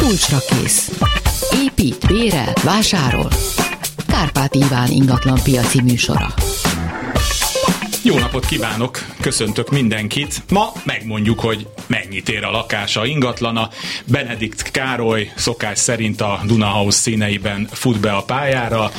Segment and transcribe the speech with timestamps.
[0.00, 0.90] kulcsra kész.
[1.64, 3.28] Épít, bérel, vásárol.
[4.06, 6.34] Kárpát Iván ingatlan piaci műsora.
[8.02, 10.42] Jó napot kívánok, köszöntök mindenkit.
[10.48, 13.68] Ma megmondjuk, hogy mennyit ér a lakása ingatlana.
[14.06, 18.90] Benedikt Károly szokás szerint a Dunahouse színeiben fut be a pályára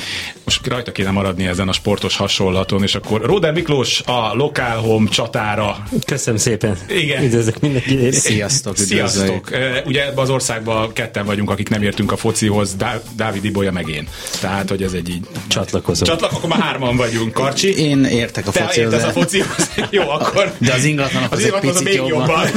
[0.52, 5.10] most rajta kéne maradni ezen a sportos hasonlaton, és akkor Róder Miklós a Local Home
[5.10, 5.84] csatára.
[6.06, 6.78] Köszönöm szépen.
[6.90, 7.24] Igen.
[7.24, 8.14] Üdvözlök mindenkit.
[8.14, 8.78] Sziasztok.
[8.78, 9.50] Sziasztok.
[9.86, 13.90] Ugye ebben az országban ketten vagyunk, akik nem értünk a focihoz, Dá- Dávid Ibolya meg
[13.90, 14.08] én.
[14.40, 15.26] Tehát, hogy ez egy így...
[15.48, 16.08] Csatlakozom.
[16.08, 17.34] Csatlak, akkor már hárman vagyunk.
[17.34, 17.78] Karcsi?
[17.78, 18.94] Én értek a Te focihoz.
[18.94, 19.72] értesz a focihoz.
[19.90, 20.54] Jó, akkor...
[20.58, 22.48] De az ingatlanok az az egy ingatlan az picit még jobban.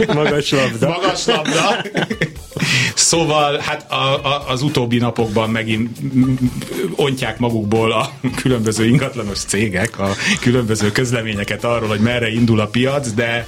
[0.00, 0.16] jobban.
[0.24, 0.88] Magas labda.
[0.88, 1.82] Magas labda.
[2.94, 5.98] Szóval, hát a, a, az utóbbi napokban megint
[6.96, 13.12] ontják magukból a különböző ingatlanos cégek a különböző közleményeket arról, hogy merre indul a piac,
[13.12, 13.46] de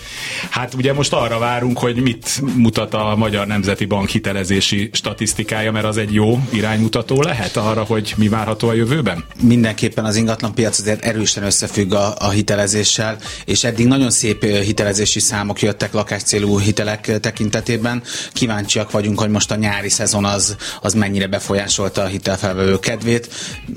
[0.51, 5.85] hát ugye most arra várunk, hogy mit mutat a Magyar Nemzeti Bank hitelezési statisztikája, mert
[5.85, 9.25] az egy jó iránymutató lehet arra, hogy mi várható a jövőben?
[9.43, 15.21] Mindenképpen az ingatlan piac azért erősen összefügg a, a hitelezéssel, és eddig nagyon szép hitelezési
[15.21, 18.03] számok jöttek lakáscélú hitelek tekintetében.
[18.33, 23.29] Kíváncsiak vagyunk, hogy most a nyári szezon az, az mennyire befolyásolta a hitelfelvevő kedvét.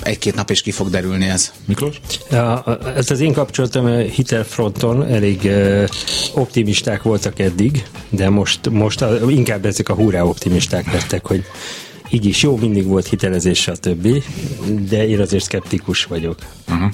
[0.01, 1.51] Egy-két nap is ki fog derülni ez.
[1.65, 1.99] Miklós?
[2.95, 5.83] Ez az én kapcsolatom a hitelfronton elég uh,
[6.33, 11.43] optimisták voltak eddig, de most, most inkább ezek a hurrá optimisták lettek, hogy
[12.09, 14.23] így is jó, mindig volt hitelezés, stb.
[14.89, 16.37] De én azért szkeptikus vagyok.
[16.69, 16.91] Uh-huh.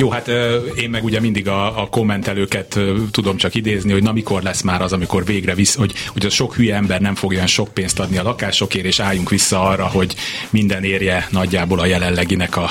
[0.00, 0.30] Jó, hát
[0.76, 2.78] én meg ugye mindig a, a kommentelőket
[3.10, 6.32] tudom csak idézni, hogy na mikor lesz már az, amikor végre visz, hogy, hogy az
[6.32, 9.86] sok hülye ember nem fog olyan sok pénzt adni a lakásokért, és álljunk vissza arra,
[9.86, 10.14] hogy
[10.50, 12.70] minden érje nagyjából a jelenleginek a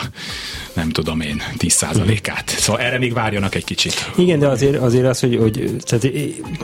[0.73, 2.49] nem tudom én, 10%-át.
[2.49, 4.11] Szóval erre még várjanak egy kicsit.
[4.15, 6.09] Igen, de azért, azért az, hogy, hogy tehát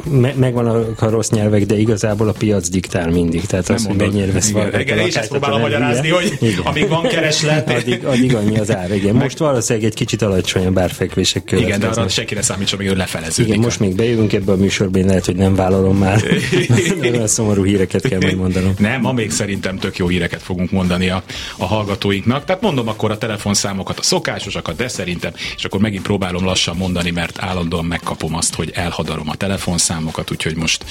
[0.10, 3.46] me, megvan a, rossz nyelvek, de igazából a piac diktál mindig.
[3.46, 4.80] Tehát az, hogy mennyire vesz valaki.
[4.80, 6.60] Igen, én is ezt próbálom magyarázni, hogy igen.
[6.64, 7.70] amíg van kereslet.
[7.70, 9.16] addig, addig annyi az ár, igen.
[9.16, 11.78] Most valószínűleg egy kicsit alacsonyabb árfekvések következnek.
[11.78, 13.52] Igen, de arra senkire számítson, hogy lefeleződik.
[13.52, 16.24] Igen, most még bejövünk ebbe a műsorba, én lehet, hogy nem vállalom már.
[17.02, 18.74] Olyan szomorú híreket kell majd mondanom.
[18.78, 21.24] Nem, ma még szerintem tök jó híreket fogunk mondani a,
[21.58, 22.46] a hallgatóinknak.
[22.46, 27.12] Tehát mondom akkor a telefonszámokat, a szokásosakat, de szerintem, és akkor megint próbálom lassan mondani,
[27.12, 30.86] mert állandóan megkapom azt, hogy elhadarom a telefonszámokat, úgyhogy most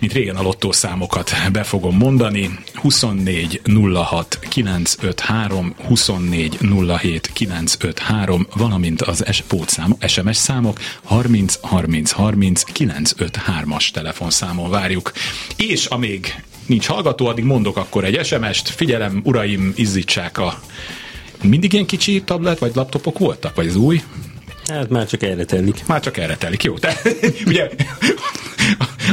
[0.00, 2.58] mint régen a lottószámokat be fogom mondani.
[2.74, 3.60] 24
[3.94, 6.58] 06 953, 24
[7.00, 15.12] 07 953, valamint az S-pótszám, SMS számok 30 30 30 953-as telefonszámon várjuk.
[15.56, 18.68] És amíg nincs hallgató, addig mondok akkor egy SMS-t.
[18.68, 20.60] Figyelem, uraim, izzítsák a
[21.42, 24.02] mindig ilyen kicsi tablet vagy laptopok voltak, vagy az új?
[24.66, 25.86] Hát már csak erre telik.
[25.86, 26.74] Már csak erre telik, jó.
[26.74, 27.00] De,
[27.46, 27.68] ugye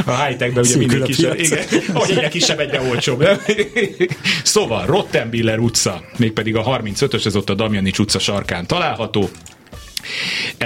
[0.04, 1.58] a high-techben ugye mindig kisebb, igen,
[1.92, 3.22] hogy egyre kisebb, egyre olcsóbb.
[3.22, 3.38] Nem?
[4.42, 9.28] Szóval Rottenbiller utca, mégpedig a 35-ös, ez ott a Damjanics utca sarkán található.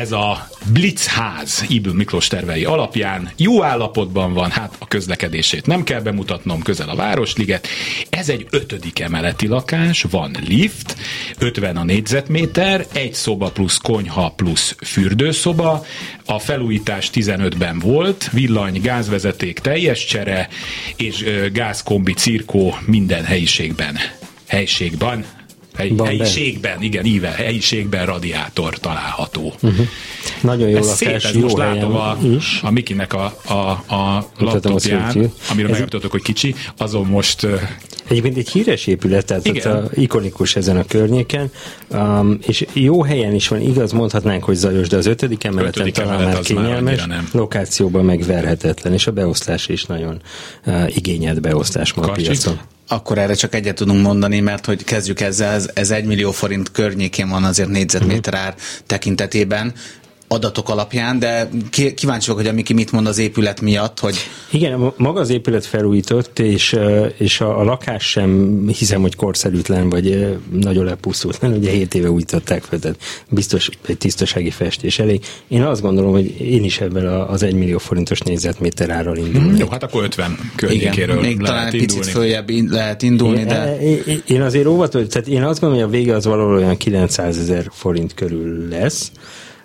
[0.02, 6.00] Ez a Blitzház Ibn Miklós tervei alapján jó állapotban van, hát a közlekedését nem kell
[6.00, 7.68] bemutatnom, közel a Városliget.
[8.10, 10.96] Ez egy ötödik emeleti lakás, van lift,
[11.38, 15.84] 50 a négyzetméter, egy szoba plusz konyha plusz fürdőszoba,
[16.26, 20.48] a felújítás 15-ben volt, villany, gázvezeték teljes csere,
[20.96, 23.98] és gázkombi cirkó minden helyiségben.
[24.46, 25.24] Helységben,
[25.74, 29.52] Hely, helyiségben, igen, íve, helyiségben radiátor található.
[29.60, 29.86] Uh-huh.
[30.40, 32.60] Nagyon jó ez lakás, szép, jó most látom a, is.
[32.62, 33.54] a Mikinek a, a,
[33.94, 37.46] a laptopján, amiről megmutatok, hogy kicsi, azon most...
[38.08, 39.76] Egyébként egy híres épület, tehát igen.
[39.76, 41.50] a, ikonikus ezen a környéken,
[41.90, 45.94] um, és jó helyen is van, igaz, mondhatnánk, hogy zajos, de az ötödik emeleten ötödik
[45.94, 50.22] talán emelet már kényelmes, már lokációban megverhetetlen, és a beosztás is nagyon
[50.66, 52.60] uh, igényelt beosztás ma a piacon.
[52.88, 57.28] Akkor erre csak egyet tudunk mondani, mert hogy kezdjük ezzel, ez, egy millió forint környékén
[57.28, 58.54] van azért négyzetméter ár
[58.86, 59.72] tekintetében
[60.32, 64.16] adatok alapján, de kíváncsi vagyok, hogy a Miki mit mond az épület miatt, hogy...
[64.50, 66.76] Igen, maga az épület felújított, és,
[67.16, 71.40] és a, a lakás sem hiszem, hogy korszerűtlen, vagy nagyon lepusztult.
[71.40, 72.98] Nem, ugye 7 éve újították fel, tehát
[73.28, 75.24] biztos egy tisztasági festés elég.
[75.48, 79.50] Én azt gondolom, hogy én is ebben az 1 millió forintos négyzetméter árral indulnék.
[79.50, 81.98] Hmm, jó, hát akkor 50 környékéről Igen, még lehet talán egy indulni.
[81.98, 83.80] picit följebb lehet indulni, én, de...
[83.80, 87.38] Én, én azért óvatos, tehát én azt gondolom, hogy a vége az valahol olyan 900
[87.38, 89.12] ezer forint körül lesz,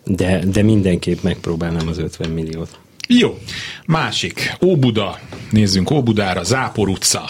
[0.07, 2.79] de, de mindenképp megpróbálnám az 50 milliót.
[3.07, 3.37] Jó.
[3.85, 4.55] Másik.
[4.65, 5.19] Óbuda.
[5.51, 6.43] Nézzünk Óbudára.
[6.43, 7.29] Zápor utca.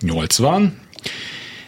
[0.00, 0.76] 80.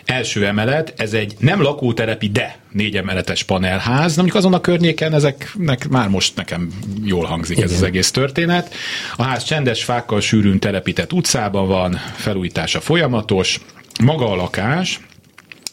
[0.05, 0.95] Első emelet.
[0.97, 6.37] Ez egy nem lakóterepi, de négy emeletes panelház, mondjuk azon a környéken ezeknek már most
[6.37, 6.73] nekem
[7.05, 7.69] jól hangzik Igen.
[7.69, 8.75] ez az egész történet.
[9.17, 13.61] A ház csendes fákkal sűrűn telepített utcában van, felújítása folyamatos,
[14.03, 15.01] maga a lakás,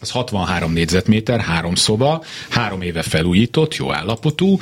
[0.02, 4.60] az 63 négyzetméter, három szoba, három éve felújított, jó állapotú,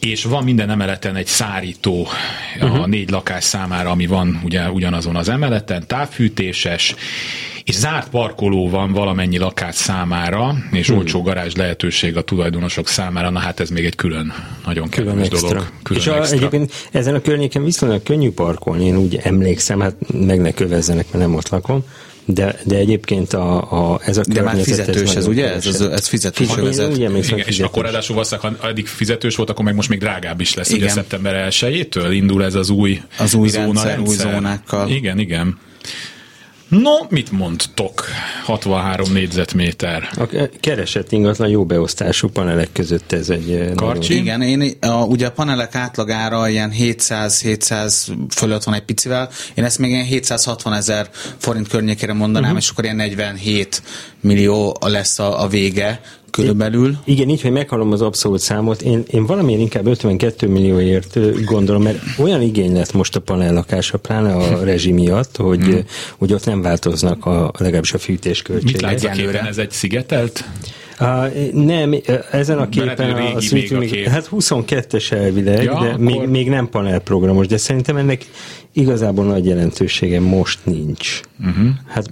[0.00, 2.08] és van minden emeleten egy szárító
[2.56, 2.74] uh-huh.
[2.74, 2.90] a mhm.
[2.90, 6.94] négy lakás számára, ami van ugye ugyanazon az emeleten, távfűtéses,
[7.64, 10.96] és zárt parkoló van valamennyi lakás számára, és hmm.
[10.96, 14.32] olcsó garázs lehetőség a tulajdonosok számára, na hát ez még egy külön,
[14.64, 15.66] nagyon külön kedves dolog.
[15.82, 20.40] Külön és a, egyébként ezen a környéken viszonylag könnyű parkolni, én úgy emlékszem, hát meg
[20.40, 21.84] ne kövezzenek, mert nem ott lakom,
[22.30, 25.52] de, de egyébként a, a, ez a De már fizetős ez, ez ugye?
[25.54, 26.96] Ez, ez, ez fizetős vezet.
[26.96, 30.40] Igen, Igen, és akkor ráadásul valószínűleg, ha eddig fizetős volt, akkor meg most még drágább
[30.40, 30.68] is lesz.
[30.68, 30.82] Igen.
[30.82, 34.26] Ugye szeptember 1-től indul ez az új az új zóna rendszer, rendszer.
[34.26, 34.90] új zónákkal.
[34.90, 35.58] Igen, igen.
[36.68, 38.04] No, mit mondtok?
[38.44, 40.08] 63 négyzetméter.
[40.16, 43.50] A keresett ingatlan jó beosztású panelek között ez egy...
[43.50, 44.22] Eh, Karcsi?
[44.22, 44.42] Nagyon...
[44.42, 49.78] Igen, én, a, ugye a panelek átlagára ilyen 700-700 fölött van egy picivel, én ezt
[49.78, 52.64] még ilyen 760 ezer forint környékére mondanám, uh-huh.
[52.64, 53.82] és akkor ilyen 47
[54.20, 56.00] millió lesz a, a vége,
[56.42, 56.96] körülbelül.
[57.04, 61.98] Igen, így, hogy meghallom az abszolút számot, én, én valamiért inkább 52 millióért gondolom, mert
[62.18, 65.84] olyan igény lett most a panellakásra, pláne a rezsi miatt, hogy, hmm.
[66.18, 68.72] hogy ott nem változnak a, legalábbis a fűtésköltségek.
[68.72, 69.46] Mit látsz a képen?
[69.46, 70.44] Ez egy szigetelt?
[71.00, 71.94] Uh, nem,
[72.30, 75.98] ezen a képen a, a még, hát 22-es elvileg, ja, de akkor...
[75.98, 78.26] még, még nem panelprogramos, de szerintem ennek
[78.72, 81.20] igazából nagy jelentősége most nincs.
[81.40, 81.68] Uh-huh.
[81.86, 82.10] Hát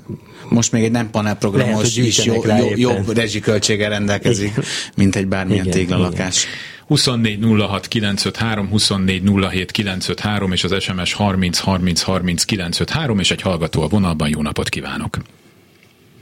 [0.49, 4.65] most még egy nem panelprogramos is jó, jó, jobb rezsiköltséggel rendelkezik, Igen.
[4.97, 6.47] mint egy bármilyen Igen, téglalakás.
[6.87, 13.43] 24 06 953, 24 07 953 és az SMS 30 30 30 953 és egy
[13.43, 14.29] hallgató a vonalban.
[14.29, 15.17] Jó napot kívánok!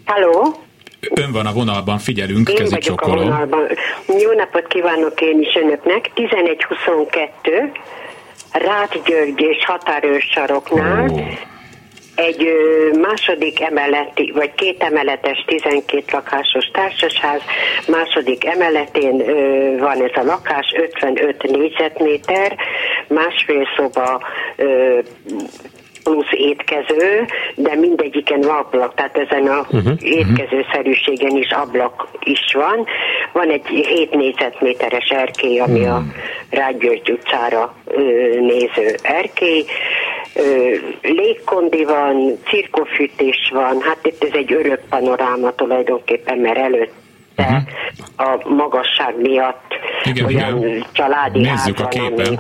[0.05, 0.64] Halló!
[1.14, 3.48] Ön van a vonalban, figyelünk, én kezet csokolom.
[4.18, 6.10] Jó napot kívánok én is önöknek.
[6.14, 7.72] 1122
[8.52, 11.08] Rád György és Határős saroknál.
[11.10, 11.20] Oh
[12.14, 12.48] egy
[13.00, 17.40] második emeleti, vagy két emeletes 12 lakásos társasház,
[17.88, 19.16] második emeletén
[19.78, 22.56] van ez a lakás, 55 négyzetméter,
[23.08, 24.22] másfél szoba
[26.04, 32.86] plusz étkező, de mindegyiken van ablak, tehát ezen a uh-huh, étkezőszerűségen is ablak is van.
[33.32, 35.96] Van egy 7 négyzetméteres erkély, ami uh-huh.
[35.96, 36.02] a
[36.50, 38.00] Rágygyörgy utcára ö,
[38.40, 39.64] néző erkély.
[40.34, 46.92] Ö, légkondi van, cirkofűtés van, hát itt ez egy örök panoráma tulajdonképpen, mert előtt
[47.36, 47.56] uh-huh.
[48.16, 49.74] a magasság miatt
[50.04, 50.84] igen, olyan igen.
[50.92, 52.26] családi Nézzük ház van, a képen.
[52.26, 52.36] Ami,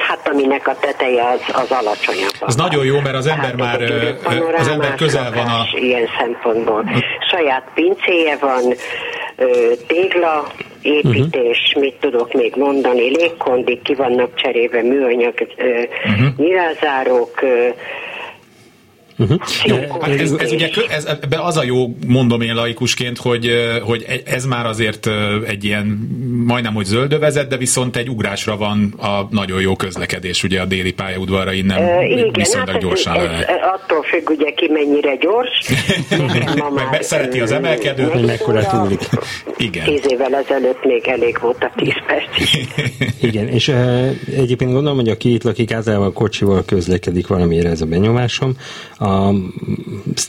[0.00, 2.32] Hát aminek a teteje az, az alacsonyabb.
[2.40, 3.80] Az nagyon jó, mert az ember már
[4.56, 5.66] az ember közel van a...
[5.74, 6.84] Ilyen szempontból.
[7.30, 8.74] Saját pincéje van,
[9.86, 10.46] tégla,
[10.82, 11.82] építés, uh-huh.
[11.82, 16.36] mit tudok még mondani, légkondik, ki vannak cserébe műanyag uh-huh.
[16.36, 17.40] nyilázárók,
[19.18, 19.40] Uh-huh.
[19.64, 23.50] Jó, hát ez, ez ugye ez, ebbe az a jó, mondom én laikusként, hogy,
[23.82, 25.08] hogy ez már azért
[25.46, 25.86] egy ilyen
[26.46, 30.92] majdnem, hogy zöldövezet, de viszont egy ugrásra van a nagyon jó közlekedés, ugye a déli
[30.92, 35.70] pályaudvarra innen uh, igen, viszonylag hát gyorsan ez, ez, attól függ, ugye ki mennyire gyors.
[36.90, 38.10] Meg szereti az emelkedőt.
[38.10, 39.00] Hogy mekkora túlik.
[39.56, 39.84] Igen.
[39.84, 42.52] Tíz évvel ezelőtt még elég volt a tíz perc.
[43.28, 43.68] igen, és
[44.26, 48.56] egyébként gondolom, hogy aki itt lakik, általában kocsival közlekedik valamiért ez a benyomásom.
[48.98, 49.05] A,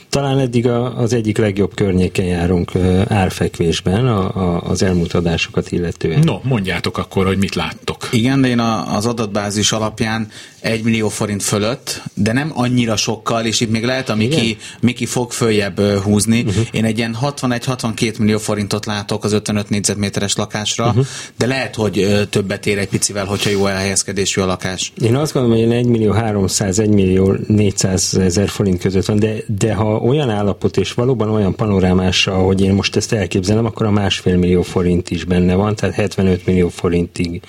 [0.08, 2.72] talán eddig a, az egyik legjobb környéken járunk
[3.08, 6.20] árfekvésben a, a, az elmúlt adásokat illetően.
[6.20, 8.08] No, mondjátok akkor, hogy mit láttok.
[8.12, 10.28] Igen, de én a, az adatbázis alapján
[10.60, 15.06] 1 millió forint fölött, de nem annyira sokkal, és itt még lehet, a Miki, Miki
[15.06, 16.42] fog följebb húzni.
[16.42, 16.66] Uh-huh.
[16.70, 21.06] Én egy ilyen 61-62 millió forintot látok az 55 négyzetméteres lakásra, uh-huh.
[21.36, 24.92] de lehet, hogy többet ér egy picivel, hogyha jó elhelyezkedésű a lakás.
[25.02, 29.34] Én azt gondolom, hogy 1 millió 300, 1 millió 400 ezer forint között van, de,
[29.46, 33.90] de ha olyan állapot és valóban olyan panorámás, ahogy én most ezt elképzelem, akkor a
[33.90, 37.40] másfél millió forint is benne van, tehát 75 millió forintig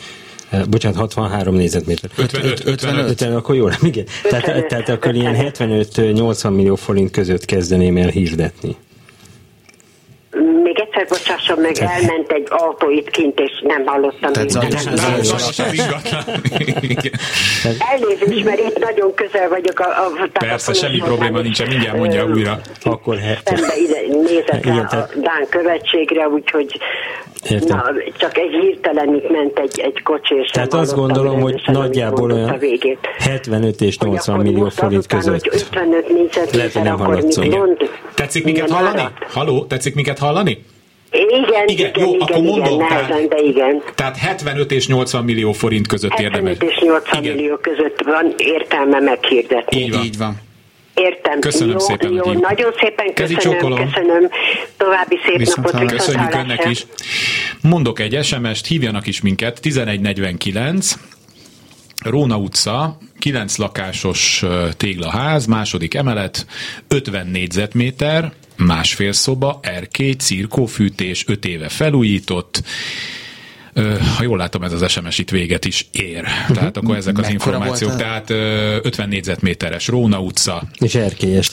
[0.69, 2.09] bocsánat, 63 négyzetméter.
[2.15, 3.09] 55, 55.
[3.09, 4.05] 50, akkor jó, nem, igen.
[4.29, 8.77] Tehát, tehát akkor ilyen 75-80 millió forint között kezdeném el hirdetni
[10.79, 14.31] egyszer bocsásson meg, elment egy autó itt kint, és nem hallottam.
[17.79, 19.79] Elnézést, mert itt nagyon közel vagyok.
[19.79, 22.59] A, a, Persze, semmi probléma nincsen, mindjárt mondja újra.
[22.83, 26.79] Akkor Szembe ide nézett rá a Dán követségre, úgyhogy
[27.49, 27.77] Értem.
[27.77, 27.83] Na,
[28.17, 32.59] csak egy hirtelen itt ment egy, egy kocsi, és Tehát azt gondolom, hogy nagyjából olyan
[33.19, 35.53] 75 és 80 millió forint között.
[35.53, 37.77] 55 négyzetméter, Lehet, hogy nem
[38.13, 39.01] Tetszik minket hallani?
[39.27, 40.63] Halló, tetszik minket hallani?
[41.11, 43.81] Igen, Igen, igen, jó, igen, akkor igen, mondom, nehezen, tehát- de igen.
[43.95, 46.73] Tehát 75 és 80 millió forint között 75 érdemes.
[46.75, 47.35] és 80 Igen.
[47.35, 49.79] millió között van értelme meghirdetni.
[49.79, 50.03] Így van.
[50.03, 50.37] Így van.
[50.99, 51.39] Értem.
[51.39, 52.49] Köszönöm jó, szépen, Jó, hívott.
[52.49, 53.85] nagyon szépen köszönöm, csókolom.
[53.85, 54.29] köszönöm.
[54.77, 56.41] További szép Viszont napot, viszont Köszönjük hallásra.
[56.53, 56.85] önnek is.
[57.61, 60.93] Mondok egy SMS-t, hívjanak is minket, 1149,
[62.05, 64.43] Róna utca, 9 lakásos
[64.77, 66.45] téglaház, második emelet,
[66.87, 72.63] 50 négyzetméter, másfél szoba, erkély, cirkófűtés, 5 éve felújított,
[74.17, 76.23] ha jól látom, ez az SMS itt véget is ér.
[76.53, 77.95] Tehát akkor ezek az Mekkora információk.
[77.95, 81.49] Tehát ö, 50 négyzetméteres Róna utca, És erkélyes,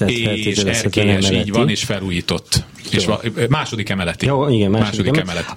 [0.56, 2.64] és erkélyes, így van, és felújított.
[2.90, 4.26] És va, második emeleti.
[4.26, 5.56] Jó, igen, második, második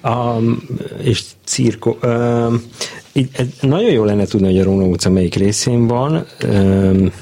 [1.02, 1.96] és cirko.
[2.02, 2.62] Um,
[3.12, 3.28] így,
[3.60, 6.26] nagyon jó lenne tudni, hogy a Róna utca melyik részén van.
[6.44, 7.12] Um,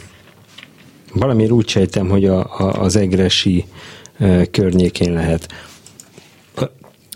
[1.13, 3.65] valamiért úgy sejtem, hogy a, a, az Egresi
[4.51, 5.49] környékén lehet.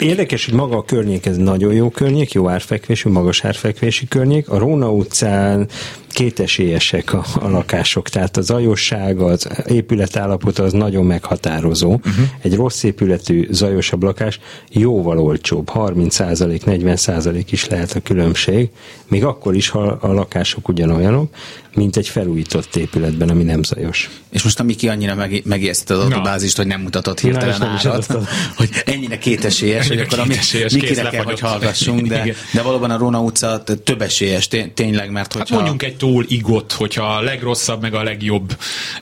[0.02, 4.48] Érdekes, hogy maga a környék, ez nagyon jó környék, jó árfekvésű, magas árfekvési környék.
[4.48, 5.68] A Róna utcán
[6.12, 11.90] kétesélyesek a, a lakások, tehát az zajosság, az épületállapot az nagyon meghatározó.
[11.92, 12.26] Uh-huh.
[12.40, 14.40] Egy rossz épületű, zajosabb lakás
[14.70, 18.70] jóval olcsóbb, 30%, 40% is lehet a különbség,
[19.08, 21.34] még akkor is, ha a lakások ugyanolyanok,
[21.74, 24.10] mint egy felújított épületben, ami nem zajos.
[24.30, 26.04] És most a Miki annyira meg, megijesztett az Na.
[26.04, 28.26] adatbázist, hogy nem mutatott Na, hirtelen nem is árat, adott.
[28.56, 32.62] hogy ennyire kétesélyes, hogy Ennyire akkor a Mi- kétesélyes, Mikire kell, hogy hallgassunk, de, de
[32.62, 35.54] valóban a Róna utca több esélyes, té- tényleg, mert Hát hogyha...
[35.54, 38.56] mondjunk egy túl igot, hogyha a legrosszabb, meg a legjobb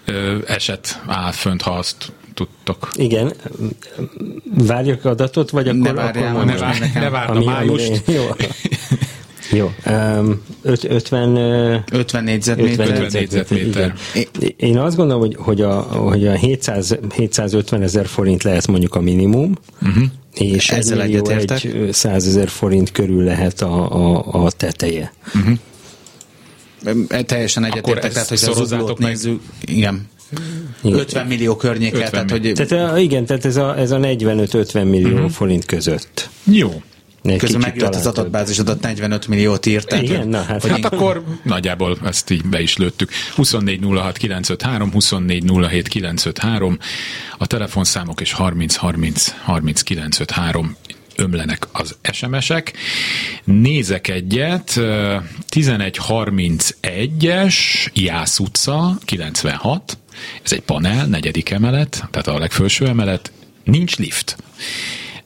[0.05, 2.91] ö, eset áll fönt, ha azt tudtok.
[2.95, 3.33] Igen,
[4.45, 5.81] várjak adatot, vagy akkor...
[5.81, 7.03] Ne várjál, akkor ne nekem.
[7.03, 8.03] Ne várd a májust.
[8.17, 8.23] Jó.
[9.51, 9.73] Jó.
[9.87, 11.37] Um, öt, 50...
[11.37, 12.89] ö, 50 négyzetméter.
[12.89, 13.95] 50 négyzetméter.
[14.57, 19.01] Én azt gondolom, hogy, hogy a, hogy a 700, 750 ezer forint lehet mondjuk a
[19.01, 20.05] minimum, uh-huh.
[20.35, 21.65] és Ezzel egyetértek.
[21.65, 25.13] egy 100 ezer forint körül lehet a, a, a teteje.
[25.35, 25.39] E,
[27.27, 29.09] Teljesen ezt tehát hogy az meg.
[29.09, 30.09] nézzük, igen.
[30.83, 30.99] Igen.
[30.99, 35.15] 50 millió környéke, 50 tehát hogy Tehát igen, tehát ez a, ez a 45-50 millió
[35.15, 35.31] uh-huh.
[35.31, 36.29] forint között.
[36.45, 36.83] Jó.
[37.23, 38.13] Egy közben megjött az több.
[38.13, 39.87] adatbázisodat 45 milliót írt.
[39.87, 43.11] tehát, Igen, hogy- na hát, Hát akkor nagyjából ezt így be is lőttük.
[43.35, 46.79] 24 06 953, 24 07 953,
[47.39, 50.77] a telefonszámok és 30 30 30 953
[51.21, 52.73] ömlenek az SMS-ek.
[53.45, 55.17] Nézek egyet, ö,
[55.51, 57.55] 1131-es
[57.95, 59.99] Jász utca, 96,
[60.43, 63.33] ez egy panel, negyedik emelet, tehát a legfelső emelet,
[63.65, 64.37] nincs lift.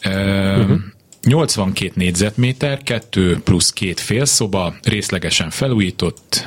[0.06, 0.80] Uh-huh.
[1.22, 6.46] 82 négyzetméter, 2 plusz 2 félszoba, részlegesen felújított,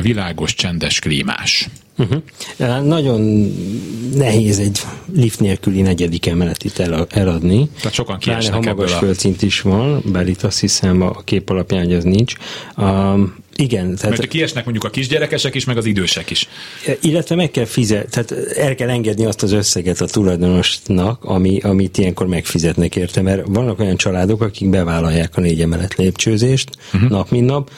[0.00, 1.68] világos, csendes, klímás.
[1.98, 2.82] Uh-huh.
[2.84, 3.20] Nagyon
[4.14, 4.80] nehéz egy
[5.12, 7.68] lift nélküli negyedik emeletit el, eladni.
[7.76, 11.20] Tehát sokan kiesnek ha magas ebből a- földszint is van, bár itt azt hiszem a
[11.24, 12.34] kép alapján, hogy az nincs.
[12.76, 16.48] Um, igen, tehát Mert kiesnek mondjuk a kisgyerekesek is, meg az idősek is.
[17.00, 21.98] illetve meg kell fizetni, tehát el kell engedni azt az összeget a tulajdonosnak, ami, amit
[21.98, 27.10] ilyenkor megfizetnek érte, mert vannak olyan családok, akik bevállalják a négy emelet lépcsőzést uh-huh.
[27.10, 27.70] nap mint nap,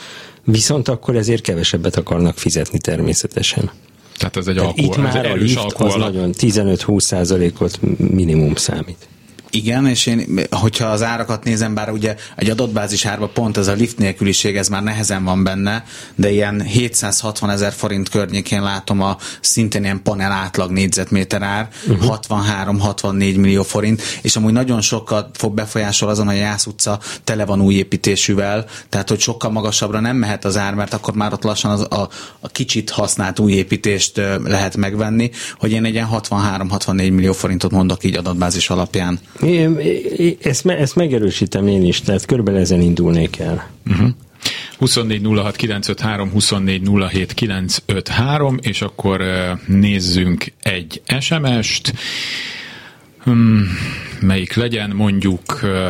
[0.44, 3.70] viszont akkor ezért kevesebbet akarnak fizetni természetesen.
[4.16, 7.00] Tehát ez egy Tehát alkú, itt ez már a erős lift alkú az nagyon 15-20
[7.00, 9.08] százalékot minimum számít.
[9.56, 13.72] Igen, és én, hogyha az árakat nézem, bár ugye egy adatbázis árba pont ez a
[13.72, 15.84] lift nélküliség, ez már nehezen van benne,
[16.14, 22.18] de ilyen 760 ezer forint környékén látom a szintén ilyen panel átlag négyzetméter ár, uh-huh.
[22.28, 27.44] 63-64 millió forint, és amúgy nagyon sokat fog befolyásol azon, hogy a Jász utca tele
[27.44, 31.42] van új építésűvel, tehát hogy sokkal magasabbra nem mehet az ár, mert akkor már ott
[31.42, 32.08] lassan az, a,
[32.40, 38.04] a kicsit használt új építést lehet megvenni, hogy én egy ilyen 63-64 millió forintot mondok
[38.04, 39.20] így adatbázis alapján.
[40.42, 43.68] Ezt, ezt megerősítem én is, tehát körülbelül ezen indulnék el.
[44.78, 49.22] 24 06 953, 24 07 953, és akkor
[49.66, 51.92] nézzünk egy SMS-t.
[53.22, 53.66] Hmm,
[54.20, 55.86] melyik legyen mondjuk ö,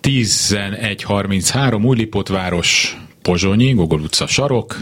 [0.00, 4.78] 1133 Újlipótváros, Pozsonyi, Gogol utca sarok,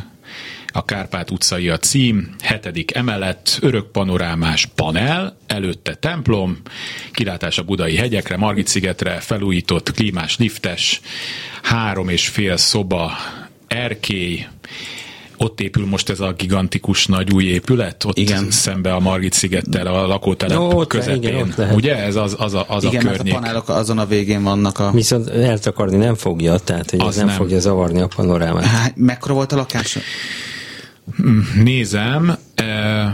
[0.73, 6.59] a Kárpát utcai a cím, hetedik emelet, örök panorámás panel, előtte templom,
[7.13, 11.01] kilátás a budai hegyekre, Margit szigetre, felújított klímás liftes,
[11.63, 13.13] három és fél szoba,
[13.67, 14.47] erkély,
[15.41, 18.51] ott épül most ez a gigantikus nagy új épület, ott Igen.
[18.51, 21.23] szembe a Margit szigettel, a lakótelep Ó, ott le- közepén.
[21.23, 21.75] igen, ott lehet.
[21.77, 23.35] Ugye ez az, az a, az Igen, a mert a környék.
[23.35, 24.91] panelok azon a végén vannak a...
[24.91, 27.37] Viszont eltakarni nem fogja, tehát hogy Az az nem, nem.
[27.37, 28.65] fogja zavarni a panorámát.
[28.65, 29.99] Hát, mekkora volt a lakás?
[31.63, 33.13] Nézem, eh,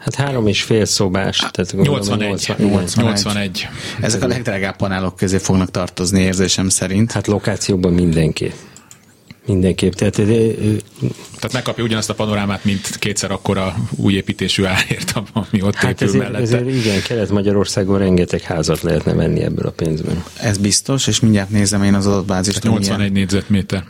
[0.00, 1.38] Hát három és fél szobás.
[1.38, 2.28] Tehát 81.
[2.28, 2.92] 80, 81.
[2.96, 3.68] 81.
[4.00, 7.12] Ezek a legdrágább panelok közé fognak tartozni érzésem szerint.
[7.12, 8.52] Hát lokációban mindenki.
[9.46, 9.92] Mindenképp.
[9.92, 15.90] Tehát, Tehát megkapja ugyanazt a panorámát, mint kétszer akkora új építésű árért, ami ott hát
[15.90, 16.42] épül ezért, mellette.
[16.42, 20.22] Ezért igen, Kelet-Magyarországon rengeteg házat lehetne venni ebből a pénzből.
[20.40, 22.62] Ez biztos, és mindjárt nézem én az adatbázist.
[22.62, 23.12] 81 milyen...
[23.12, 23.84] négyzetméter.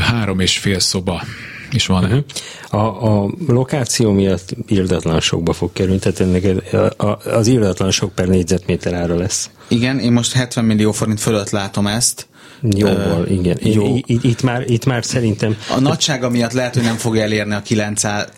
[0.00, 1.22] Három és fél szoba
[1.72, 2.04] is van.
[2.04, 2.24] Uh-huh.
[2.70, 6.44] A, a lokáció miatt irdatlan sokba fog kerülni, tehát ennek
[7.24, 9.50] az irdatlan sok per négyzetméter ára lesz.
[9.68, 12.28] Igen, én most 70 millió forint fölött látom ezt.
[12.62, 13.58] Jóval, uh, igen.
[13.62, 13.96] Jó.
[14.04, 15.56] Itt, itt, már, itt már szerintem...
[15.76, 18.28] A nagysága miatt lehet, hogy nem fog elérni a 900,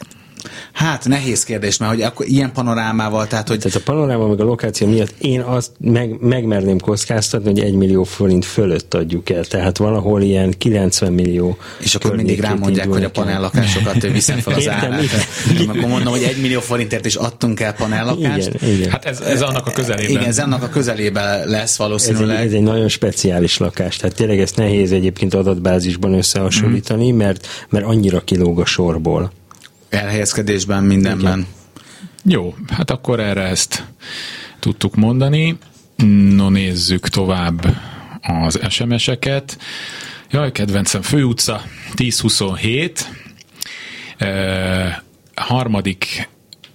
[0.72, 3.58] Hát nehéz kérdés, mert hogy akkor ilyen panorámával, tehát hogy...
[3.58, 8.04] Tehát a panoráma meg a lokáció miatt én azt meg, megmerném kockáztatni, hogy egy millió
[8.04, 13.10] forint fölött adjuk el, tehát valahol ilyen 90 millió És akkor mindig rámondják, hogy a
[13.10, 15.04] panellakásokat viszem fel az árát.
[15.68, 18.50] Akkor mondom, hogy egy millió forintért is adtunk el panellakást.
[18.54, 18.90] Igen, igen.
[18.90, 20.10] Hát ez, ez annak a közelében.
[20.10, 22.36] Igen, ez annak a közelében lesz valószínűleg.
[22.36, 27.16] Ez egy, ez egy nagyon speciális lakás, tehát tényleg ezt nehéz egyébként adatbázisban összehasonlítani, mm.
[27.16, 29.32] mert, mert annyira kilóg a sorból
[29.92, 31.38] elhelyezkedésben, mindenben.
[31.38, 31.46] Igen.
[32.24, 33.84] Jó, hát akkor erre ezt
[34.58, 35.58] tudtuk mondani.
[36.34, 37.76] No nézzük tovább
[38.20, 39.58] az SMS-eket.
[40.30, 41.62] Jaj, kedvencem, Főutca
[41.94, 43.08] 1027.
[44.18, 45.02] E,
[45.34, 46.31] harmadik em,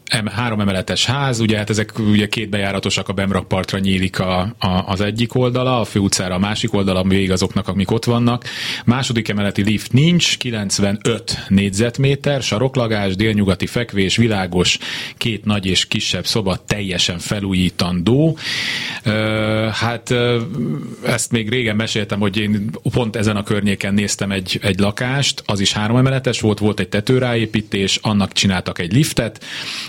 [0.10, 5.02] három emeletes ház, ugye hát ezek ugye két bejáratosak, a Bemrakpartra nyílik a, a, az
[5.02, 8.44] egyik oldala, a főutcára a másik oldala, végig azoknak, amik ott vannak.
[8.86, 14.78] Második emeleti lift nincs, 95 négyzetméter, saroklagás, délnyugati fekvés, világos,
[15.18, 18.38] két nagy és kisebb szoba teljesen felújítandó.
[19.72, 20.14] Hát
[21.06, 25.60] ezt még régen meséltem, hogy én pont ezen a környéken néztem egy, egy lakást, az
[25.60, 29.46] is három emeletes volt, volt egy tetőráépítés, annak csináltak egy liftet,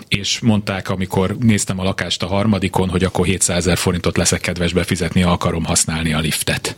[0.09, 4.73] és mondták, amikor néztem a lakást a harmadikon, hogy akkor 700 ezer forintot leszek kedves
[4.73, 6.77] befizetni, akarom használni a liftet.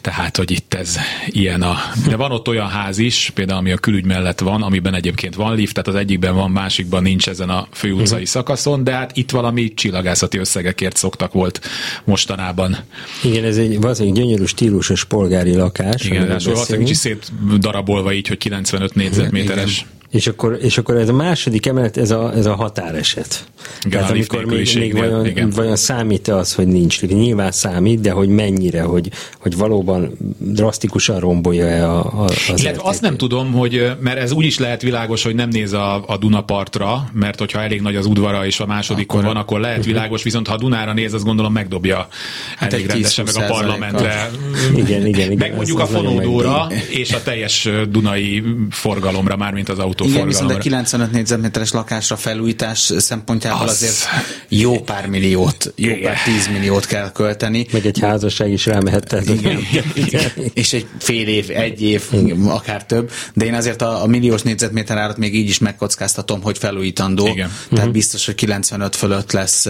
[0.00, 1.76] Tehát, hogy itt ez ilyen a...
[2.08, 5.54] De van ott olyan ház is, például ami a külügy mellett van, amiben egyébként van
[5.54, 8.22] lift, tehát az egyikben van, másikban nincs ezen a főutcai uh-huh.
[8.22, 11.60] szakaszon, de hát itt valami csillagászati összegekért szoktak volt
[12.04, 12.76] mostanában.
[13.22, 16.04] Igen, ez egy valószínűleg gyönyörű stílusos polgári lakás.
[16.04, 19.78] Igen, valószínűleg kicsit szét darabolva így, hogy 95 négyzetméteres.
[19.78, 19.96] Igen.
[20.10, 23.44] És akkor, és akkor ez a második emelet, ez a, ez a határeset.
[23.84, 25.50] Igen, Tehát amikor még, még vajon, igen.
[25.50, 31.90] vajon számít-e az, hogy nincs Nyilván számít, de hogy mennyire, hogy, hogy valóban drasztikusan rombolja-e
[31.90, 35.34] a, a, az Illetve azt nem tudom, hogy mert ez úgy is lehet világos, hogy
[35.34, 39.32] nem néz a, a Dunapartra, mert hogyha elég nagy az udvara és a másodikon akkor,
[39.32, 42.08] van, akkor lehet világos, viszont ha Dunára néz, azt gondolom megdobja
[42.56, 44.30] hát elég rendesen meg a parlamentre.
[44.76, 45.36] Igen, igen, igen.
[45.38, 50.58] Meg mondjuk a fonódóra és a teljes Dunai forgalomra, mármint az autó igen, viszont a
[50.58, 53.70] 95 négyzetméteres lakásra felújítás szempontjából az...
[53.70, 54.06] azért
[54.48, 56.02] jó pár milliót, jó igen.
[56.02, 57.66] pár tízmilliót kell költeni.
[57.72, 59.16] Meg egy házasság is rámehet.
[59.26, 59.58] Igen.
[59.94, 60.30] igen.
[60.54, 62.46] És egy fél év, egy év, igen.
[62.46, 63.10] akár több.
[63.34, 67.26] De én azért a, a milliós négyzetméter árat még így is megkockáztatom, hogy felújítandó.
[67.26, 67.48] Igen.
[67.48, 67.92] Tehát uh-huh.
[67.92, 69.64] biztos, hogy 95 fölött lesz,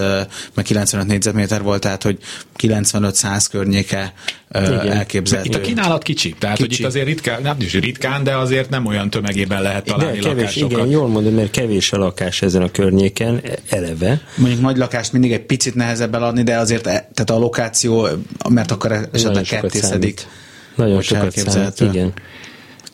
[0.54, 2.18] mert 95 négyzetméter volt, tehát hogy
[2.58, 4.12] 95-100 környéke
[4.54, 4.90] igen.
[4.90, 5.50] elképzelhető.
[5.50, 6.68] Itt a kínálat kicsi, tehát kicsi.
[6.68, 10.17] hogy itt azért ritkán, nem is ritkán, de azért nem olyan tömegében lehet találni de
[10.22, 10.70] kevés, lakásokat.
[10.70, 14.20] Igen, jól mondod, mert kevés a lakás ezen a környéken, eleve.
[14.36, 18.08] Mondjuk nagy lakást mindig egy picit nehezebb eladni, de azért e, tehát a lokáció,
[18.48, 20.26] mert akkor esetleg kettészedik.
[20.74, 22.12] Nagyon sokat számít, igen.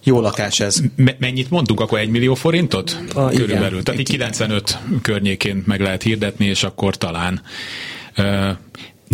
[0.02, 0.80] Jó lakás ez.
[1.18, 1.98] Mennyit mondtunk akkor?
[1.98, 2.98] Egy millió forintot?
[3.14, 3.80] A, Körülbelül.
[3.80, 3.84] Igen.
[3.84, 7.42] Tehát 95 környékén meg lehet hirdetni, és akkor talán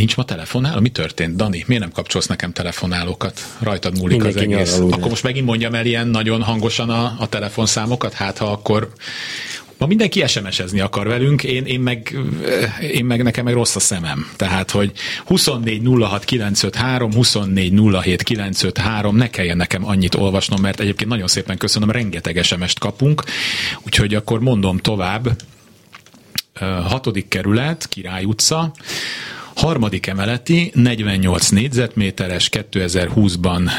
[0.01, 0.81] Nincs ma telefonáló?
[0.81, 1.37] Mi történt?
[1.37, 3.41] Dani, miért nem kapcsolsz nekem telefonálókat?
[3.59, 4.79] Rajtad múlik Mindenki az egész.
[4.79, 8.13] Akkor most megint mondjam el ilyen nagyon hangosan a, a telefonszámokat?
[8.13, 8.93] Hát ha akkor
[9.79, 12.19] Ma mindenki SMS-ezni akar velünk, én, én, meg,
[12.81, 14.31] én meg nekem meg rossz a szemem.
[14.37, 14.93] Tehát, hogy
[15.25, 21.57] 24 06 953, 24 07 953, ne kelljen nekem annyit olvasnom, mert egyébként nagyon szépen
[21.57, 23.25] köszönöm, rengeteg SMS-t kapunk,
[23.87, 25.29] úgyhogy akkor mondom tovább.
[26.89, 28.73] Hatodik kerület, Király utca,
[29.55, 33.71] Harmadik emeleti, 48 négyzetméteres, 2020-ban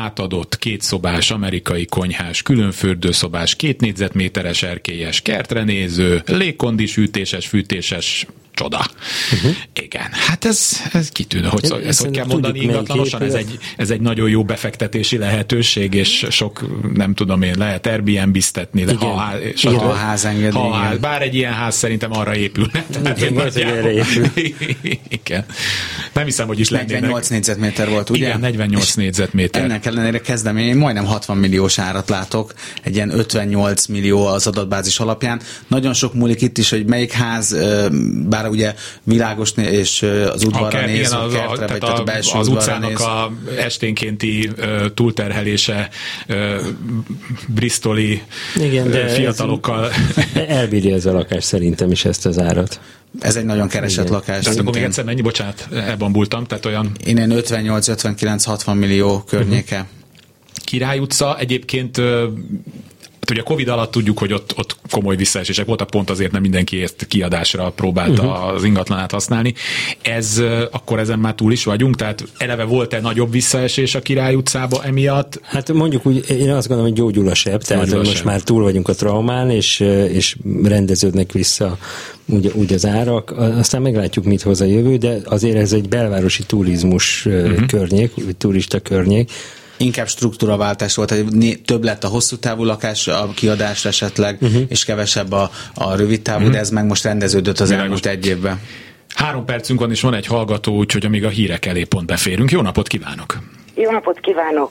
[0.00, 8.26] átadott kétszobás amerikai konyhás, különfürdőszobás, két négyzetméteres erkélyes, kertre néző, légkondis, fűtéses, fűtéses
[8.60, 8.86] csoda.
[9.32, 9.56] Uh-huh.
[9.82, 13.90] Igen, hát ez, ez kitűnő, hogy, szó, ez, hogy kell mondani ingatlanosan, ez egy, ez
[13.90, 19.38] egy nagyon jó befektetési lehetőség, és sok, nem tudom én, lehet Airbnb-biztetni, de ha, ház,
[19.62, 22.84] igen, ha ház engedi, ha ház, bár egy ilyen ház szerintem arra épülne.
[23.16, 24.26] Igen, az, erre épül.
[25.22, 25.44] igen.
[26.12, 26.92] Nem hiszem, hogy is lennének.
[26.92, 28.26] 48 négyzetméter volt, ugye?
[28.26, 29.62] Igen, 48 és négyzetméter.
[29.62, 34.98] Ennek ellenére kezdem, én majdnem 60 milliós árat látok, egy ilyen 58 millió az adatbázis
[34.98, 35.40] alapján.
[35.66, 37.56] Nagyon sok múlik itt is, hogy melyik ház,
[38.28, 42.38] bár ugye világos és az udvarra néz, igen, az, kertre, tehát, vagy, a, tehát a
[42.38, 43.00] az utcának néz.
[43.00, 45.88] a esténkénti uh, túlterhelése
[46.28, 46.36] uh,
[47.46, 48.22] bristoli
[48.56, 49.90] igen, de fiatalokkal.
[50.48, 52.80] elbírja ez a lakás szerintem is ezt az árat.
[53.18, 54.16] Ez egy nagyon keresett Igen.
[54.16, 54.44] lakás.
[54.44, 56.92] Tehát akkor még egyszer mennyi, bocsánat, elbambultam, tehát olyan...
[57.04, 59.76] Én 58-59-60 millió környéke.
[59.76, 59.90] Uh-huh.
[60.64, 62.00] Király utca egyébként
[63.30, 66.40] Hát ugye a Covid alatt tudjuk, hogy ott, ott komoly visszaesések voltak, pont azért nem
[66.40, 68.54] mindenki ezt kiadásra próbálta uh-huh.
[68.54, 69.54] az ingatlanát használni.
[70.02, 74.84] Ez, akkor ezen már túl is vagyunk, tehát eleve volt-e nagyobb visszaesés a Király utcába
[74.84, 75.40] emiatt?
[75.42, 78.26] Hát mondjuk úgy, én azt gondolom, hogy gyógyul a seb, tehát gyógyul most seb.
[78.26, 79.80] már túl vagyunk a traumán, és,
[80.12, 81.78] és rendeződnek vissza
[82.26, 83.30] úgy, úgy az árak.
[83.38, 87.66] Aztán meglátjuk, mit hoz a jövő, de azért ez egy belvárosi turizmus uh-huh.
[87.66, 89.30] környék, turista környék,
[89.80, 94.62] inkább struktúraváltás volt, hogy több lett a hosszú távú lakás, a kiadás esetleg, uh-huh.
[94.68, 96.52] és kevesebb a, a rövid távú, uh-huh.
[96.52, 97.84] de ez meg most rendeződött az Világos.
[97.84, 98.60] elmúlt egy évben.
[99.14, 102.50] Három percünk van, és van egy hallgató, úgyhogy amíg a hírek elé pont beférünk.
[102.50, 103.38] Jó napot kívánok!
[103.74, 104.70] Jó napot kívánok!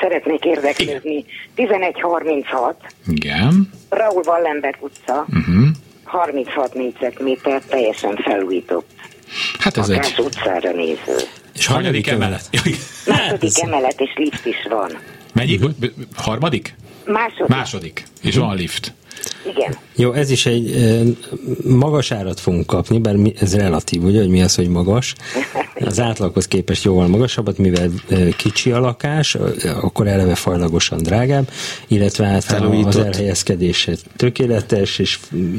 [0.00, 1.24] Szeretnék érdeklődni.
[1.54, 2.76] 1136.
[3.06, 3.70] Igen.
[3.88, 5.26] Raúl Wallenberg utca.
[5.28, 5.66] Uh-huh.
[6.04, 8.90] 36 négyzetméter, teljesen felújított.
[9.58, 10.14] Hát ez egy...
[10.18, 11.16] utcára néző.
[11.56, 12.50] És hanyadik emelet?
[13.06, 14.98] Második emelet, és lift is van.
[15.32, 15.54] Mennyi?
[15.56, 15.72] Uh-huh.
[16.14, 16.74] Harmadik?
[17.04, 17.46] Második.
[17.46, 18.04] Második.
[18.22, 18.94] És van lift.
[19.46, 19.76] Igen.
[19.96, 21.00] Jó, ez is egy e,
[21.68, 25.14] magas árat fogunk kapni, bár mi, ez relatív, ugye, hogy mi az, hogy magas.
[25.80, 29.34] Az átlaghoz képest jóval magasabbat, mivel e, kicsi a lakás,
[29.80, 31.50] akkor eleve fajlagosan drágább,
[31.86, 35.18] illetve hát az elhelyezkedése tökéletes, és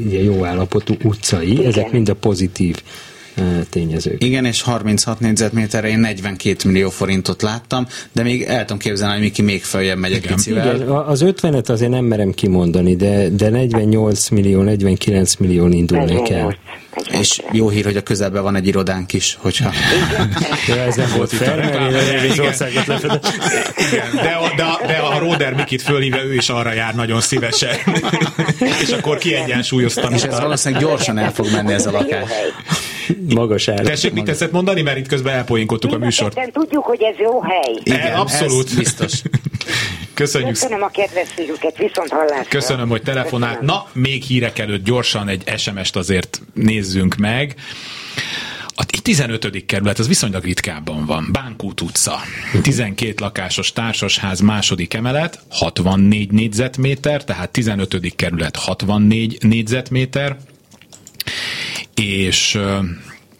[0.10, 1.66] jó állapotú utcai, Igen.
[1.66, 2.82] ezek mind a pozitív
[3.69, 4.23] tényezők.
[4.23, 9.21] Igen, és 36 négyzetméterre én 42 millió forintot láttam, de még el tudom képzelni, hogy
[9.21, 10.76] Miki még följebb megy egy picivel.
[10.76, 16.56] Igen, az 50-et azért nem merem kimondani, de, de 48 millió, 49 millió indul nekem.
[17.12, 19.71] És jó hír, hogy a közelben van egy irodánk is, hogyha...
[20.67, 23.04] ja, ez nem volt fel, mert országot
[23.91, 27.76] Igen, de, a, de, de a Roder Mikit fölhívja, ő is arra jár nagyon szívesen.
[28.84, 30.13] és akkor kiegyensúlyoztam.
[30.13, 32.30] És ez valószínűleg gyorsan el fog menni ez a lakás.
[33.36, 33.84] Magas ára.
[33.84, 36.52] Tessék, mit teszed mondani, mert itt közben elpoénkodtuk a műsort.
[36.52, 37.74] tudjuk, hogy ez jó hely.
[37.84, 38.76] Igen, abszolút.
[38.76, 39.22] biztos.
[40.13, 40.50] Köszönjük.
[40.50, 42.50] Köszönöm a kedves fiúket, viszont hallásra.
[42.50, 43.62] Köszönöm, hogy telefonált.
[43.62, 47.56] Na, még hírek előtt gyorsan egy SMS-t azért nézzünk meg.
[48.80, 49.65] A 15.
[49.65, 51.30] kerület, az viszonylag ritkábban van.
[51.32, 52.20] Bánkút utca.
[52.62, 58.15] 12 lakásos társasház második emelet, 64 négyzetméter, tehát 15.
[58.15, 60.38] kerület 64 négyzetméter,
[62.02, 62.60] és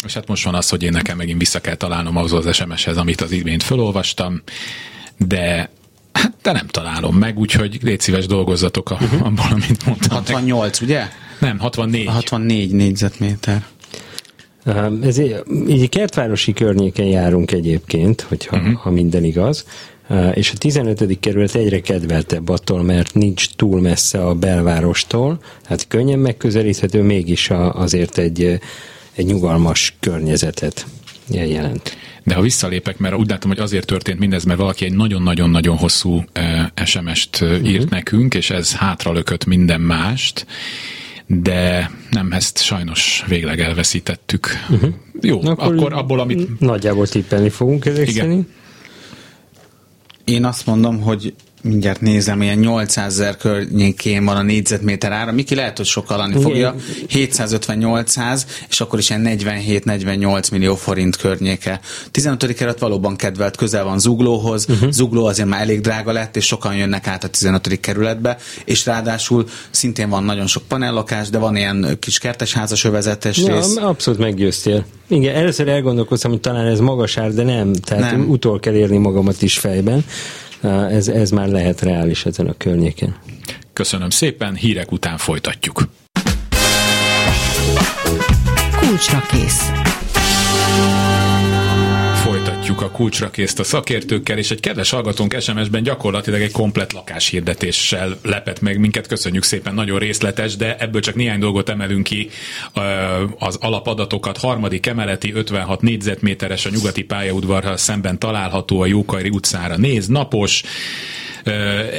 [0.06, 2.98] és hát most van az, hogy én nekem megint vissza kell találnom ahhoz az SMS-hez,
[2.98, 4.42] amit az imént felolvastam,
[5.18, 5.70] de
[6.18, 9.26] Hát de nem találom meg, úgyhogy légy szíves dolgozzatok a, uh-huh.
[9.26, 10.18] abból, amit mondtam.
[10.18, 11.08] 68, ugye?
[11.40, 12.06] Nem, 64.
[12.06, 13.66] 64 négyzetméter.
[15.02, 15.18] Ez
[15.68, 18.74] így kertvárosi környéken járunk egyébként, hogyha uh-huh.
[18.74, 19.66] ha minden igaz.
[20.34, 21.20] És a 15.
[21.20, 28.18] kerület egyre kedveltebb attól, mert nincs túl messze a belvárostól, hát könnyen megközelíthető, mégis azért
[28.18, 28.60] egy,
[29.16, 30.86] egy nyugalmas környezetet
[31.30, 31.98] jelent.
[32.24, 36.24] De ha visszalépek, mert úgy látom, hogy azért történt mindez, mert valaki egy nagyon-nagyon-nagyon hosszú
[36.86, 37.70] SMS-t uh-huh.
[37.70, 40.46] írt nekünk, és ez hátralökött minden mást,
[41.26, 44.48] de nem ezt sajnos végleg elveszítettük.
[44.70, 44.90] Uh-huh.
[45.22, 46.60] Jó, akkor, akkor abból, amit...
[46.60, 48.26] Nagyjából tippelni fogunk ezek Igen.
[48.26, 48.48] szerint.
[50.28, 51.34] Én azt mondom, hogy
[51.68, 55.32] mindjárt nézem, ilyen 800 ezer környékén van a négyzetméter ára.
[55.32, 56.76] Miki lehet, hogy sokkal alani fogja.
[57.10, 61.80] 750-800, és akkor is ilyen 47-48 millió forint környéke.
[62.12, 62.54] 15.
[62.54, 64.66] kerület valóban kedvelt, közel van Zuglóhoz.
[64.70, 64.92] Uh-huh.
[64.92, 67.80] Zugló azért már elég drága lett, és sokan jönnek át a 15.
[67.80, 73.56] kerületbe, és ráadásul szintén van nagyon sok panellakás, de van ilyen kis kertesházas övezetes ja,
[73.56, 73.76] rész.
[73.76, 74.86] Abszolút meggyőztél.
[75.08, 77.74] Igen, először elgondolkoztam, hogy talán ez magas ár, de nem.
[77.74, 78.30] Tehát nem.
[78.30, 80.06] utol kell érni magamat is fejben
[80.62, 83.16] ez, ez már lehet reális ezen a környéken.
[83.74, 85.88] Köszönöm szépen, hírek után folytatjuk.
[88.80, 89.72] Kulcsra kész.
[92.68, 98.18] Folytatjuk a kulcsra készt a szakértőkkel, és egy kedves hallgatónk SMS-ben gyakorlatilag egy komplet lakáshirdetéssel
[98.24, 99.08] lepett meg minket.
[99.08, 102.30] Köszönjük szépen, nagyon részletes, de ebből csak néhány dolgot emelünk ki.
[103.40, 110.08] Az alapadatokat, harmadik emeleti, 56 négyzetméteres a nyugati pályaudvarral szemben található a Jókairi utcára néz,
[110.08, 110.64] napos,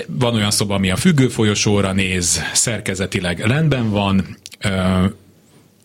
[0.06, 4.36] van olyan szoba, ami a függő folyosóra néz, szerkezetileg rendben van,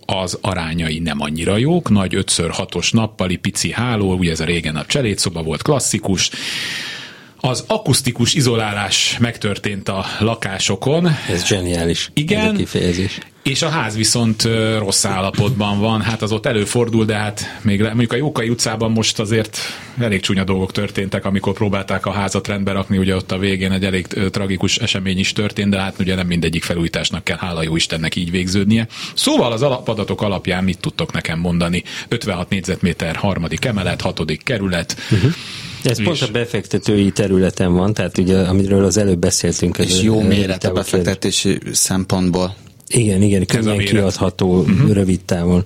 [0.05, 4.85] az arányai nem annyira jók, nagy 5x6-os nappali pici háló, ugye ez a régen a
[4.85, 6.29] cselédszoba volt klasszikus,
[7.45, 11.07] az akusztikus izolálás megtörtént a lakásokon.
[11.29, 12.09] Ez zseniális.
[12.13, 12.39] Igen.
[12.45, 13.17] Ez a kifejezés.
[13.43, 17.87] És a ház viszont rossz állapotban van, hát az ott előfordul, de hát még le,
[17.87, 19.57] mondjuk a Jókai utcában most azért
[19.99, 23.85] elég csúnya dolgok történtek, amikor próbálták a házat rendbe rakni, ugye ott a végén egy
[23.85, 28.15] elég tragikus esemény is történt, de hát ugye nem mindegyik felújításnak kell, hála jó Istennek
[28.15, 28.87] így végződnie.
[29.13, 31.83] Szóval az alapadatok alapján mit tudtok nekem mondani?
[32.07, 34.95] 56 négyzetméter, harmadik emelet, hatodik kerület.
[35.11, 35.31] Uh-huh.
[35.83, 36.05] Ez és...
[36.05, 39.77] pont a befektetői területen van, tehát ugye, amiről az előbb beszéltünk.
[39.77, 42.55] És jó méret a befektetési szempontból.
[42.87, 44.91] Igen, igen, könnyen kiadható uh-huh.
[44.91, 45.65] rövid távon.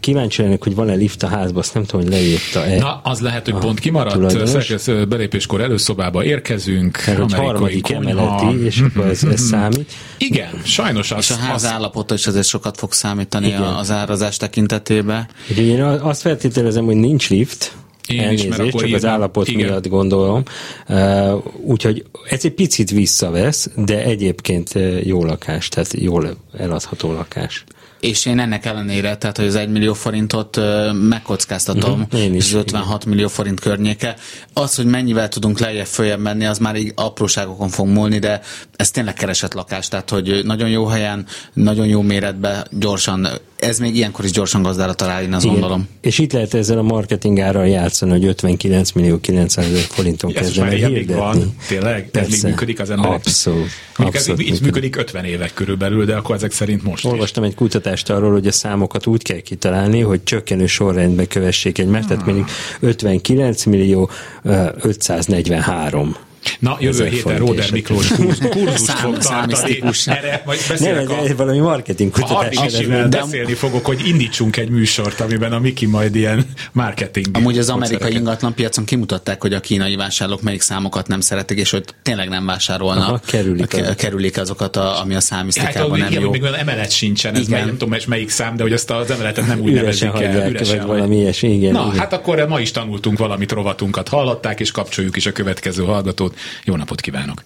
[0.00, 2.78] Kíváncsi lennék, hogy van-e lift a házba, azt nem tudom, hogy leírta-e.
[2.78, 4.46] Na, az lehet, hogy pont kimaradt.
[4.46, 7.02] Szerkesz belépéskor előszobába érkezünk.
[7.06, 9.92] Mert hogy harmadik emeleti, és akkor ez, ez számít.
[10.18, 11.18] Igen, sajnos az.
[11.18, 11.70] És a ház az...
[11.70, 13.62] állapota is azért sokat fog számítani igen.
[13.62, 15.28] az árazás tekintetében.
[15.50, 17.72] Ugye én azt feltételezem, hogy nincs lift,
[18.08, 19.68] én Elnézést, is, mert akkor csak az állapot igen.
[19.68, 20.42] miatt gondolom.
[20.88, 27.64] Uh, úgyhogy ez egy picit visszavesz, de egyébként jó lakás, tehát jól eladható lakás
[28.06, 30.60] és én ennek ellenére, tehát hogy az 1 millió forintot
[30.92, 32.20] megkockáztatom, uh-huh.
[32.20, 33.14] Én is, és az 56 igen.
[33.14, 34.16] millió forint környéke.
[34.52, 38.40] Az, hogy mennyivel tudunk lejjebb följebb menni, az már így apróságokon fog múlni, de
[38.76, 43.96] ez tényleg keresett lakás, tehát hogy nagyon jó helyen, nagyon jó méretben, gyorsan ez még
[43.96, 45.56] ilyenkor is gyorsan gazdára talál, én azt Igen.
[45.56, 45.88] gondolom.
[46.00, 50.72] És itt lehet ezzel a marketing árral játszani, hogy 59 millió 900 ezer forinton kezdenek
[50.72, 51.14] hirdetni.
[51.14, 52.10] van, tényleg?
[52.10, 52.32] Persze.
[52.34, 53.14] Ez még működik az emberek?
[53.14, 53.68] Abszolút.
[53.96, 57.50] abszolút ez, működik 50 évek körülbelül, de akkor ezek szerint most Olvastam is.
[57.50, 62.08] egy kutatást arról, hogy a számokat úgy kell kitalálni, hogy csökkenő sorrendbe kövessék egymást, hmm.
[62.08, 62.48] tehát mondjuk
[62.80, 64.10] 59 millió
[64.42, 66.16] 543
[66.58, 68.08] Na, jövő héten Róder Miklós
[68.50, 69.82] kurzust fog tartani.
[70.06, 71.36] Erre majd beszélek nem, a...
[71.36, 72.74] valami marketing kutatás.
[72.74, 77.26] A beszélni fogok, hogy indítsunk egy műsort, amiben a Miki majd ilyen marketing.
[77.32, 81.70] Amúgy az amerikai ingatlan piacon kimutatták, hogy a kínai vásárlók melyik számokat nem szeretik, és
[81.70, 83.08] hogy tényleg nem vásárolnak.
[83.08, 86.30] Aha, kerülik, a, kerülik azokat, a, ami a számisztikában hát, nem igen, jó.
[86.30, 87.66] Még emelet sincsen, ez igen.
[87.66, 90.50] nem tudom, melyik szám, de hogy azt az emeletet nem úgy nevezik el.
[90.50, 91.72] Üresen vagy valami ilyesmi, igen.
[91.72, 96.35] Na, hát akkor ma is tanultunk valamit, rovatunkat hallották, és kapcsoljuk is a következő hallgatót.
[96.64, 97.42] Jó napot kívánok!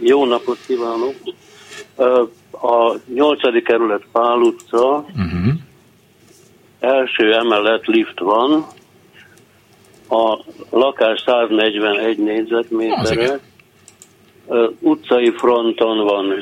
[0.00, 1.14] Jó napot kívánok!
[2.50, 5.52] A nyolcadik kerület Pál utca, uh-huh.
[6.80, 8.66] első emelet lift van,
[10.08, 10.38] a
[10.70, 13.40] lakás 141 négyzetméterre,
[14.44, 16.34] uh, utcai fronton van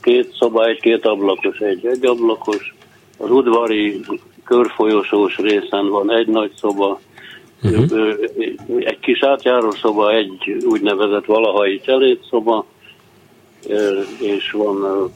[0.00, 2.74] két szoba, egy két ablakos, egy egy ablakos,
[3.18, 4.00] az udvari
[4.44, 7.00] körfolyosós részen van egy nagy szoba,
[7.62, 8.14] Uh-huh.
[8.78, 12.66] Egy kis átjáró szoba, egy úgynevezett valahai cselédszoba,
[14.20, 15.10] és van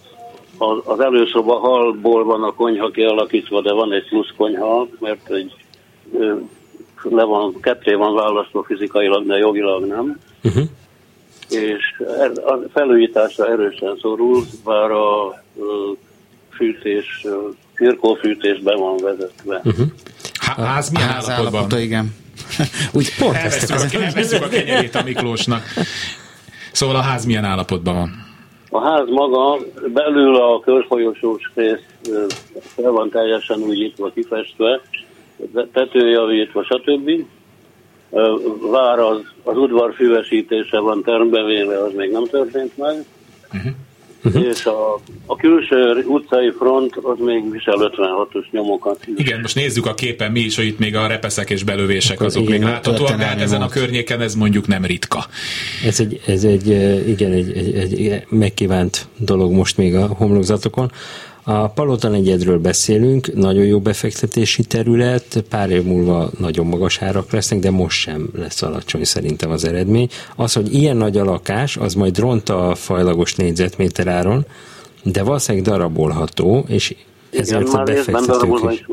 [0.84, 5.54] az előszoba halból van a konyha kialakítva, de van egy plusz konyha, mert egy
[7.02, 10.18] le van, ketté van választva fizikailag, de jogilag nem.
[10.44, 10.64] Uh-huh.
[11.48, 12.02] És
[12.34, 15.42] a felújításra erősen szorul, bár a
[16.50, 17.26] fűtés,
[17.74, 19.60] firkófűtés be van vezetve.
[19.64, 19.86] Uh-huh.
[20.56, 21.54] Ház milyen állapotban?
[21.54, 22.14] állapota, igen.
[22.92, 25.62] Úgy pont elvesztük, a, elvesztük a kenyerét a Miklósnak.
[26.72, 28.28] Szóval a ház milyen állapotban van?
[28.70, 29.58] A ház maga
[29.92, 31.84] belül a körfolyosós rész
[32.62, 34.80] fel van teljesen újítva, kifestve,
[35.72, 37.10] tetőjavítva, stb.
[38.70, 43.04] Vár az, az udvar füvesítése van termbevéve, az még nem történt meg.
[43.52, 43.72] Uh-huh.
[44.24, 44.46] Uh-huh.
[44.46, 48.98] És a, a külső utcai front az még visel 56-os nyomokat.
[49.16, 52.26] Igen, most nézzük a képen mi is, hogy itt még a repeszek és belövésekek Akkor
[52.26, 55.24] azok igen, még láthatóak, de hát ezen a környéken ez mondjuk nem ritka.
[55.84, 56.66] Ez egy, ez egy
[57.08, 60.90] igen, egy, egy, egy megkívánt dolog most még a homlokzatokon.
[61.42, 67.58] A Palota negyedről beszélünk, nagyon jó befektetési terület, pár év múlva nagyon magas árak lesznek,
[67.58, 70.08] de most sem lesz alacsony szerintem az eredmény.
[70.36, 74.46] Az, hogy ilyen nagy a lakás, az majd ront a fajlagos négyzetméter áron,
[75.02, 76.94] de valószínűleg darabolható, és
[77.30, 78.86] ezért Igen, a befektetők is.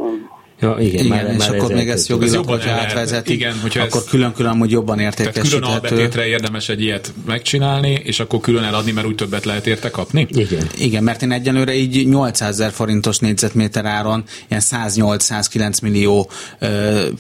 [0.59, 4.03] Ja, igen, igen már, és már akkor még ezt jogilag, hogyha átvezetik, igen, hogyha akkor
[4.03, 5.59] külön-külön amúgy jobban értékesíthető.
[5.59, 9.67] Tehát külön albetétre érdemes egy ilyet megcsinálni, és akkor külön eladni, mert úgy többet lehet
[9.67, 10.27] érte kapni?
[10.29, 10.67] Igen.
[10.77, 16.29] Igen, mert én egyenlőre így 800 ezer forintos négyzetméter áron ilyen 108-109 millió
[16.61, 16.69] uh,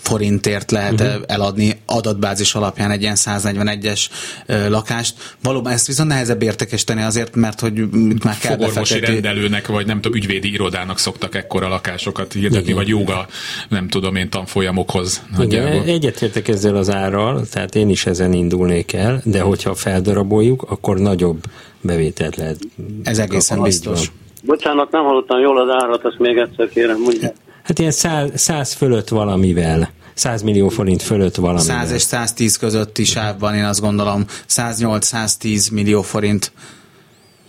[0.01, 1.23] forintért lehet uh-huh.
[1.27, 4.05] eladni adatbázis alapján egy ilyen 141-es
[4.47, 5.35] uh, lakást.
[5.43, 7.89] Valóban ezt viszont nehezebb értékesíteni azért, mert hogy
[8.23, 13.26] már kell Fogorvosi rendelőnek, vagy nem tudom, ügyvédi irodának szoktak ekkora lakásokat hirdetni, vagy joga
[13.69, 15.23] nem tudom én, tanfolyamokhoz.
[15.39, 20.97] Igen, egyetértek ezzel az árral, tehát én is ezen indulnék el, de hogyha feldaraboljuk, akkor
[20.97, 21.43] nagyobb
[21.81, 22.57] bevételt lehet.
[23.03, 24.11] Ez egészen biztos.
[24.43, 27.33] Bocsánat, nem hallottam jól az árat, azt még egyszer kérem, mondja.
[27.63, 29.89] Hát ilyen száz, száz fölött valamivel.
[30.13, 31.59] 100 millió forint fölött valami.
[31.59, 36.51] 100 és 110 közötti sávban én azt gondolom 108-110 millió forint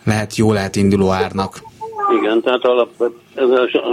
[0.05, 1.63] lehet jó lehet induló árnak.
[2.11, 2.91] Igen, tehát alap,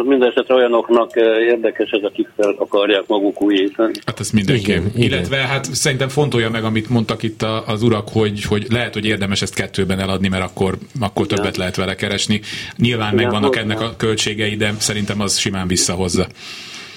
[0.03, 3.93] mindesetre olyanoknak eh, érdekes ez, akik fel akarják maguk újítani.
[4.05, 4.71] Hát ez mindenki.
[4.71, 5.47] Igen, Illetve igen.
[5.47, 9.55] hát szerintem fontolja meg, amit mondtak itt az urak, hogy, hogy lehet, hogy érdemes ezt
[9.55, 11.37] kettőben eladni, mert akkor, akkor igen.
[11.37, 12.41] többet lehet vele keresni.
[12.77, 16.27] Nyilván igen, megvannak ennek a költségei, de szerintem az simán visszahozza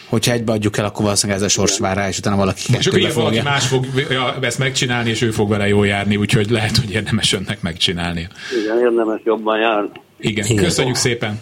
[0.09, 2.87] hogyha egybe adjuk el, akkor valószínűleg ez a sors vár rá, és utána valaki És
[2.87, 6.51] akkor ilyen valaki más fog ja, ezt megcsinálni, és ő fog vele jól járni, úgyhogy
[6.51, 8.29] lehet, hogy érdemes önnek megcsinálni.
[8.63, 9.91] Igen, érdemes jobban járni.
[10.19, 10.65] Igen, Igen.
[10.65, 11.39] köszönjük szépen.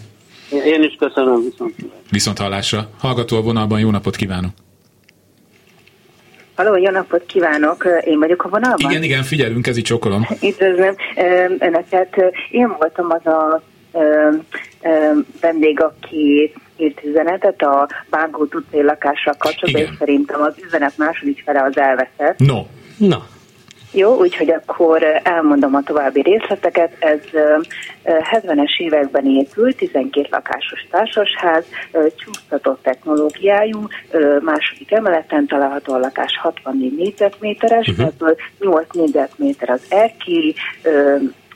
[0.50, 1.74] Én is köszönöm, viszont.
[2.10, 2.88] Viszont hallásra.
[2.98, 4.50] Hallgató a vonalban, jó napot kívánok.
[6.54, 7.86] Halló, jó napot kívánok!
[8.04, 8.90] Én vagyok a vonalban?
[8.90, 10.26] Igen, igen, figyelünk, ez így csokolom.
[10.42, 10.94] Üdvözlöm
[11.58, 12.16] Önöket.
[12.50, 13.62] Én voltam az a
[15.40, 21.62] vendég, aki írt üzenetet a Bánkó utcai lakással kapcsolatban, és szerintem az üzenet második fele
[21.62, 22.38] az elveszett.
[22.38, 22.66] No.
[22.96, 23.26] Na.
[23.96, 26.92] Jó, úgyhogy akkor elmondom a további részleteket.
[26.98, 27.20] Ez
[28.04, 31.64] 70-es években épült, 12 lakásos társasház,
[32.16, 33.86] csúsztatott technológiájú,
[34.40, 38.06] második emeleten található a lakás 64 négyzetméteres, uh-huh.
[38.06, 40.54] ebből 8 négyzetméter az erkély,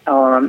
[0.04, 0.40] a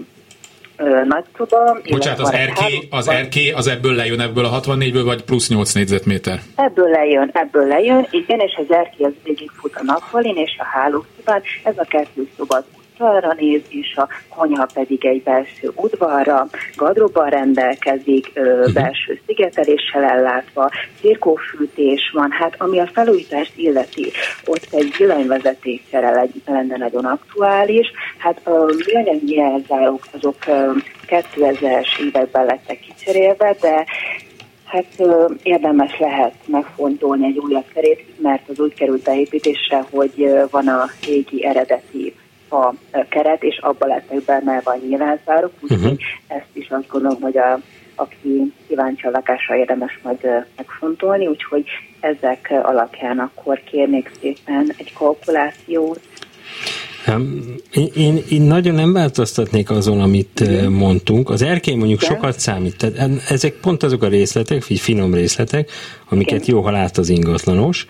[1.08, 1.80] nagy szoba.
[1.90, 6.40] Bocsánat, az erké, az erké az ebből lejön ebből a 64-ből, vagy plusz 8 négyzetméter?
[6.56, 9.12] Ebből lejön, ebből lejön, igen, és az erké az
[9.56, 12.64] fut a nappalin és a hálószobán, ez a kettő szoba
[13.02, 18.74] udvarra néz, és a konyha pedig egy belső udvarra, gadróban rendelkezik, ö, mhm.
[18.74, 24.12] belső szigeteléssel ellátva, cirkófűtés van, hát ami a felújítást illeti,
[24.46, 30.36] ott egy villanyvezetékcsere lenne nagyon aktuális, hát a műanyag jelzálók azok
[31.08, 33.86] 2000-es években lettek kicserélve, de
[34.66, 35.04] Hát
[35.44, 41.46] érdemes lehet megfontolni egy újabb terét, mert az úgy került beépítésre, hogy van a régi
[41.46, 42.14] eredeti
[42.52, 42.74] a
[43.10, 45.98] keret, és abba lettek benne a nyilvánzárok, úgyhogy uh-huh.
[46.28, 47.60] ezt is azt gondolom, hogy a,
[47.96, 51.66] aki kíváncsi a lakásra érdemes majd megfontolni, úgyhogy
[52.00, 56.00] ezek alapján akkor kérnék szépen egy kalkulációt,
[57.72, 61.30] én, én, én nagyon nem változtatnék azon, amit mondtunk.
[61.30, 62.16] Az erkély mondjuk Igen.
[62.16, 62.78] sokat számít.
[62.78, 65.72] Tehát ezek pont azok a részletek, finom részletek,
[66.10, 66.56] amiket Igen.
[66.56, 67.88] jó, ha lát az ingatlanos,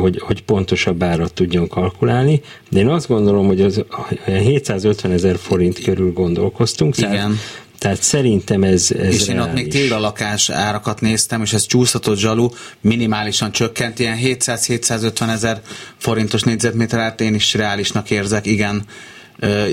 [0.00, 3.84] hogy, hogy pontosabb árat tudjon kalkulálni, de én azt gondolom, hogy az
[4.24, 6.96] 750 ezer forint körül gondolkoztunk.
[6.96, 7.10] Igen.
[7.10, 7.34] Tehát
[7.78, 12.18] tehát szerintem ez, ez És én ott még tégla lakás árakat néztem, és ez csúszhatott
[12.18, 12.48] zsalu
[12.80, 15.60] minimálisan csökkent, ilyen 700-750 ezer
[15.96, 18.84] forintos négyzetméter árt én is reálisnak érzek, igen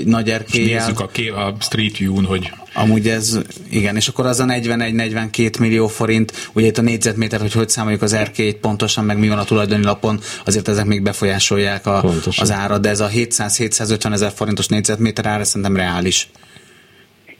[0.04, 0.80] nagy erkélyel.
[0.80, 2.52] Nézzük a, ké- a Street View-n, hogy...
[2.74, 3.38] Amúgy ez,
[3.70, 8.02] igen, és akkor az a 41-42 millió forint, ugye itt a négyzetméter, hogy hogy számoljuk
[8.02, 12.04] az erkélyt pontosan, meg mi van a tulajdoni lapon, azért ezek még befolyásolják a,
[12.36, 16.28] az árat, de ez a 700-750 ezer forintos négyzetméter ára szerintem reális.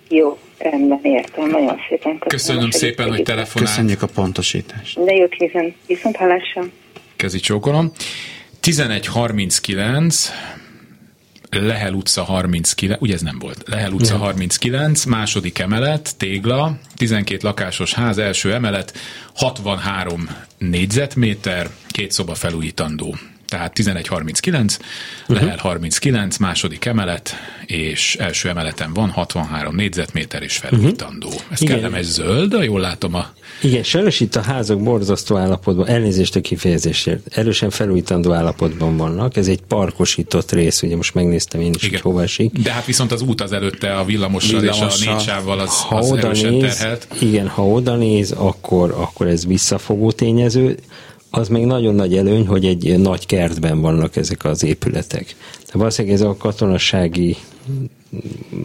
[0.09, 1.51] Jó, rendben, értem.
[1.51, 2.29] Nagyon szépen köszönöm.
[2.29, 3.71] Köszönöm szépen, hogy telefonált.
[3.71, 5.05] Köszönjük a pontosítást.
[5.05, 6.65] De jó kézen, viszont hallásra.
[7.17, 7.93] Kezi csókolom.
[8.63, 10.29] 11.39
[11.61, 17.95] Lehel utca 39, ugye ez nem volt, Lehel utca 39, második emelet, tégla, 12 lakásos
[17.95, 18.97] ház, első emelet,
[19.35, 23.17] 63 négyzetméter, két szoba felújítandó
[23.49, 25.37] tehát 1139, uh-huh.
[25.37, 27.35] Lehel 39, második emelet,
[27.67, 31.27] és első emeleten van 63 négyzetméter és felújítandó.
[31.27, 31.43] Uh-huh.
[31.51, 31.75] Ez Igen.
[31.75, 33.33] kellemes zöld, de jól látom a...
[33.63, 39.37] Igen, sajnos itt a házak borzasztó állapotban, elnézést a kifejezésért, erősen felújítandó állapotban vannak.
[39.37, 41.91] Ez egy parkosított rész, ugye most megnéztem én is, Igen.
[41.91, 42.53] hogy hova esik.
[42.53, 45.81] De hát viszont az út az előtte a villamossal, villamossal és a négy sávval az,
[45.81, 47.09] ha az oda erősen néz, terhelt.
[47.21, 50.79] Igen, ha oda néz, akkor, akkor ez visszafogó tényező
[51.37, 55.37] az még nagyon nagy előny, hogy egy nagy kertben vannak ezek az épületek.
[55.67, 57.37] De valószínűleg ez a katonasági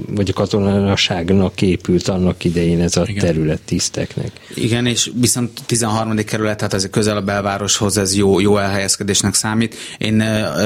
[0.08, 3.26] vagy a katonaságnak épült annak idején ez a Igen.
[3.26, 4.32] terület tiszteknek.
[4.54, 6.16] Igen, és viszont 13.
[6.16, 9.76] kerület, tehát ez közel a belvároshoz, ez jó, jó elhelyezkedésnek számít.
[9.98, 10.22] Én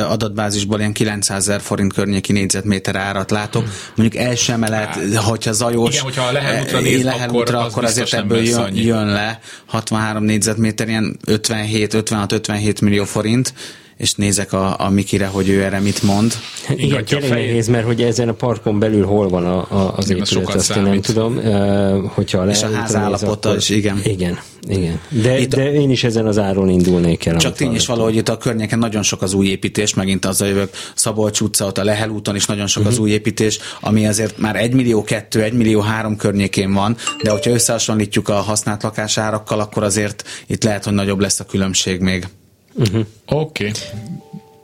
[0.09, 3.63] adatbázisból ilyen 900 ezer forint környéki négyzetméter árat látok.
[3.95, 7.83] Mondjuk első emelet, hát, hogyha zajos, igen, hogyha Lehel útra néz, Lehel akkor, útra, akkor
[7.83, 13.53] azért ebből jön, jön le 63 négyzetméter, ilyen 57, 56-57 millió forint
[14.03, 16.33] és nézek a, a Mikire, hogy ő erre mit mond.
[16.75, 20.25] Igen, tényleg nehéz, mert hogy ezen a parkon belül hol van a, a, az igen,
[20.25, 23.61] épület, azt én nem tudom, uh, hogyha És a ház állapota akkor...
[23.61, 24.01] is, igen.
[24.03, 24.99] Igen, igen.
[25.09, 27.37] De, itt de én is ezen az áron indulnék el.
[27.37, 30.69] Csak tény is valahogy itt a környéken nagyon sok az új építés, megint azzal jövök,
[30.95, 32.91] Szabolcs utca, ott a Lehel úton is nagyon sok uh-huh.
[32.91, 33.07] az mhm.
[33.07, 37.51] új építés, ami azért már 1 millió 2, 1 millió 3 környékén van, de hogyha
[37.51, 42.27] összehasonlítjuk a használt lakásárakkal, akkor azért itt lehet, hogy nagyobb lesz a különbség még.
[42.73, 43.05] Uh-huh.
[43.25, 43.67] Oké.
[43.67, 43.71] Okay.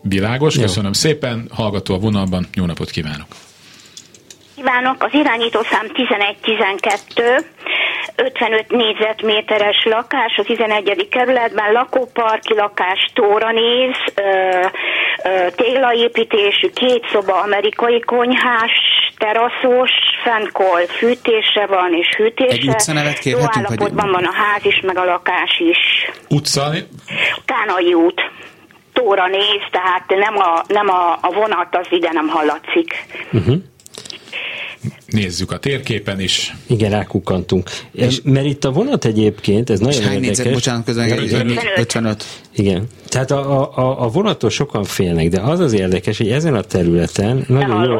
[0.01, 0.61] Világos, Jó.
[0.61, 1.49] köszönöm szépen.
[1.53, 3.27] Hallgató a vonalban, jó napot kívánok!
[4.55, 7.43] Kívánok, az irányítószám 11-12,
[8.19, 11.07] 55 négyzetméteres lakás a 11.
[11.11, 13.95] kerületben, lakóparki lakás, tóra néz,
[15.55, 18.71] téglaépítésű, két szoba amerikai konyhás,
[19.17, 19.91] teraszos,
[20.23, 22.53] fennkol fűtése van és hűtése.
[22.53, 23.55] Egy utcanevet kérhetünk?
[23.55, 26.11] Jó állapotban van a ház is, meg a lakás is.
[26.29, 26.71] Utca?
[27.45, 28.21] Kánai út.
[28.93, 33.05] Tóra néz, tehát nem a, nem a, a vonat az ide nem hallatszik.
[33.31, 33.55] Uh-huh.
[35.11, 36.55] Nézzük a térképen is.
[36.67, 37.69] Igen, rákukkantunk.
[37.91, 40.19] És, mert itt a vonat egyébként, ez nagyon érdekes.
[40.19, 41.63] Négyzet, bocsánat, közben 55.
[41.75, 42.23] 55.
[42.55, 42.87] Igen.
[43.07, 47.45] Tehát a, a, a vonattól sokan félnek, de az az érdekes, hogy ezen a területen
[47.47, 47.99] nagyon jó...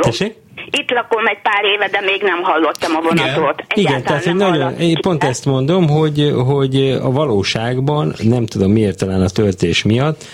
[0.00, 0.34] Tessék?
[0.70, 3.64] Itt lakom egy pár éve, de még nem hallottam a vonatot.
[3.74, 8.72] Igen, Igen tehát nem nagyon, én pont ezt mondom, hogy, hogy a valóságban, nem tudom
[8.72, 10.24] miért talán a töltés miatt,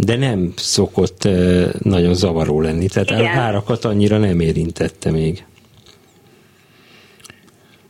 [0.00, 1.28] de nem szokott
[1.82, 2.88] nagyon zavaró lenni.
[2.88, 3.38] Tehát Igen.
[3.38, 5.44] árakat annyira nem érintette még.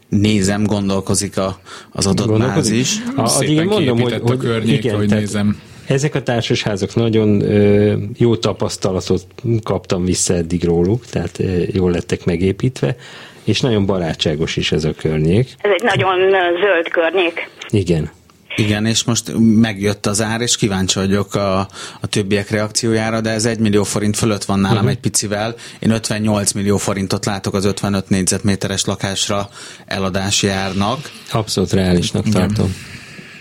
[0.09, 1.59] Nézem, gondolkozik a,
[1.91, 2.97] az adott máz is.
[3.17, 5.61] A, Szépen mondom, hogy, a környék, igen, hogy nézem.
[5.87, 9.27] Ezek a társasházak nagyon ö, jó tapasztalatot
[9.63, 12.97] kaptam vissza eddig róluk, tehát ö, jól lettek megépítve,
[13.45, 15.55] és nagyon barátságos is ez a környék.
[15.59, 16.19] Ez egy nagyon
[16.61, 17.51] zöld környék.
[17.69, 18.11] Igen.
[18.59, 21.59] Igen, és most megjött az ár, és kíváncsi vagyok a,
[22.01, 24.91] a többiek reakciójára, de ez egy millió forint fölött van nálam uh-huh.
[24.91, 25.55] egy picivel.
[25.79, 29.49] Én 58 millió forintot látok az 55 négyzetméteres lakásra
[29.87, 31.11] eladási árnak.
[31.33, 32.41] Abszolút reálisnak Igen.
[32.41, 32.75] tartom.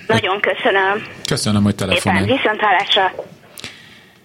[0.07, 1.03] Nagyon köszönöm.
[1.25, 2.23] Köszönöm, hogy telefonál.
[2.23, 3.25] Viszont hallásra.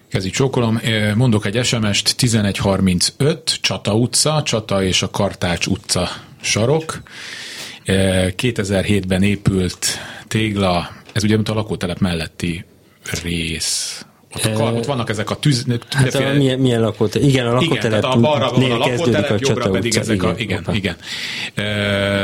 [0.09, 0.81] Kezi csókolom.
[1.15, 6.09] Mondok egy SMS-t, 1135, Csata utca, Csata és a Kartács utca
[6.41, 7.01] sarok.
[7.85, 9.85] 2007-ben épült
[10.33, 12.65] tégla, ez ugye mint a lakótelep melletti
[13.23, 14.05] rész.
[14.35, 15.65] Ott, a, ott vannak ezek a tűz...
[15.89, 17.27] Hát a, milyen, milyen lakótelep?
[17.27, 18.03] Igen, a lakótelep.
[18.03, 20.37] Igen, a balra van a lakótelep, a jobbra pedig utca, ezek igen, a...
[20.37, 20.73] Igen, opa.
[20.73, 20.95] igen.
[21.53, 21.63] E,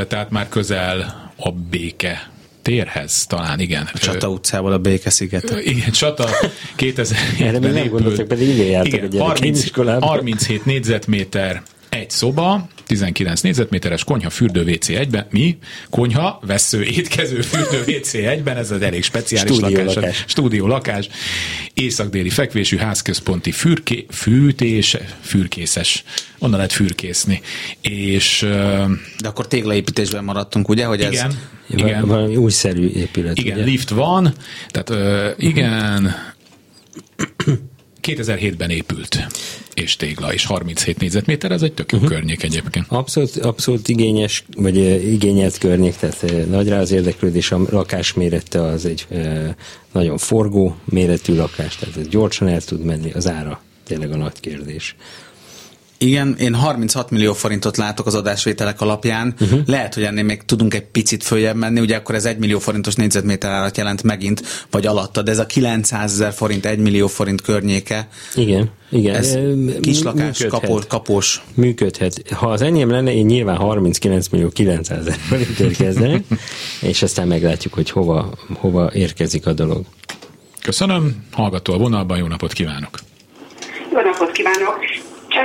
[0.05, 2.31] tehát már közel a béke
[2.61, 3.89] térhez talán, igen.
[3.93, 5.59] A Csata utcával a Béke sziget.
[5.63, 6.29] Igen, Csata
[6.75, 14.03] 2000 Erre még nem gondoltak, pedig igen, igen, 30, 37 négyzetméter egy szoba, 19 négyzetméteres
[14.03, 15.27] konyha, fürdő, WC egyben.
[15.29, 15.57] Mi?
[15.89, 18.57] Konyha, vesző, étkező, fürdő, WC egyben.
[18.57, 19.95] Ez az elég speciális Stúdió lakás.
[19.95, 20.23] lakás.
[20.27, 21.09] Stúdió lakás.
[21.73, 26.03] Észak-déli fekvésű házközponti fürké, fűtés, fürkészes.
[26.39, 27.41] Onnan lehet fürkészni.
[27.81, 28.45] És,
[29.19, 30.85] De akkor téglaépítésben maradtunk, ugye?
[30.85, 31.25] Hogy igen.
[31.25, 31.35] Ez
[31.69, 32.05] igen.
[32.05, 33.37] Valami újszerű épület.
[33.37, 33.65] Igen, ugye?
[33.65, 34.33] lift van.
[34.71, 34.91] Tehát
[35.37, 36.15] igen,
[38.03, 39.27] 2007-ben épült
[39.73, 42.13] és tégla, és 37 négyzetméter, ez egy tök jó uh-huh.
[42.13, 42.85] környék egyébként.
[42.89, 44.75] Abszolút, abszolút igényes, vagy
[45.11, 49.07] igényelt környék, tehát nagy rá az érdeklődés, a lakás mérete az egy
[49.91, 54.39] nagyon forgó méretű lakás, tehát ez gyorsan el tud menni, az ára tényleg a nagy
[54.39, 54.95] kérdés.
[56.01, 59.33] Igen, én 36 millió forintot látok az adásvételek alapján.
[59.41, 59.59] Uh-huh.
[59.65, 62.95] Lehet, hogy ennél még tudunk egy picit följebb menni, ugye akkor ez 1 millió forintos
[62.95, 64.41] négyzetméter árat jelent megint,
[64.71, 68.07] vagy alatta, de ez a 900 ezer forint, 1 millió forint környéke.
[68.35, 69.15] Igen, igen.
[69.15, 69.37] Ez
[69.81, 71.43] kislakás, kapós, kapós.
[71.53, 72.21] Működhet.
[72.31, 76.23] Ha az enyém lenne, én nyilván 39 millió 900 ezer forintért kezdenek,
[76.81, 79.85] és aztán meglátjuk, hogy hova, hova érkezik a dolog.
[80.61, 82.99] Köszönöm, hallgató a vonalban, jó napot kívánok!
[83.91, 84.88] Jó napot kívánok!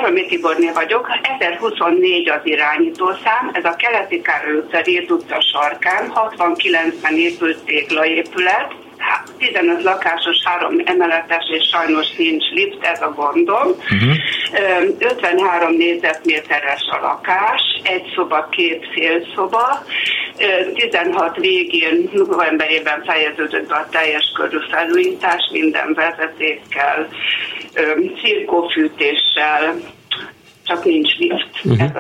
[0.05, 7.17] Cseromi Tiborné vagyok, 1024 az irányítószám, ez a keleti Károly utca, Réz utca sarkán, 69-ben
[7.17, 8.84] épült téglaépület,
[9.39, 13.69] 15 lakásos, három emeletes, és sajnos nincs lift, ez a gondom.
[13.69, 14.17] Uh-huh.
[14.99, 19.85] 53 négyzetméteres a lakás, egy szoba, két félszoba.
[20.75, 27.09] 16 végén, novemberében fejeződött be a teljes körű felújítás, minden vezetékkel,
[28.23, 29.75] cirkófűtéssel,
[30.65, 31.49] csak nincs lift.
[31.65, 31.91] Uh-huh.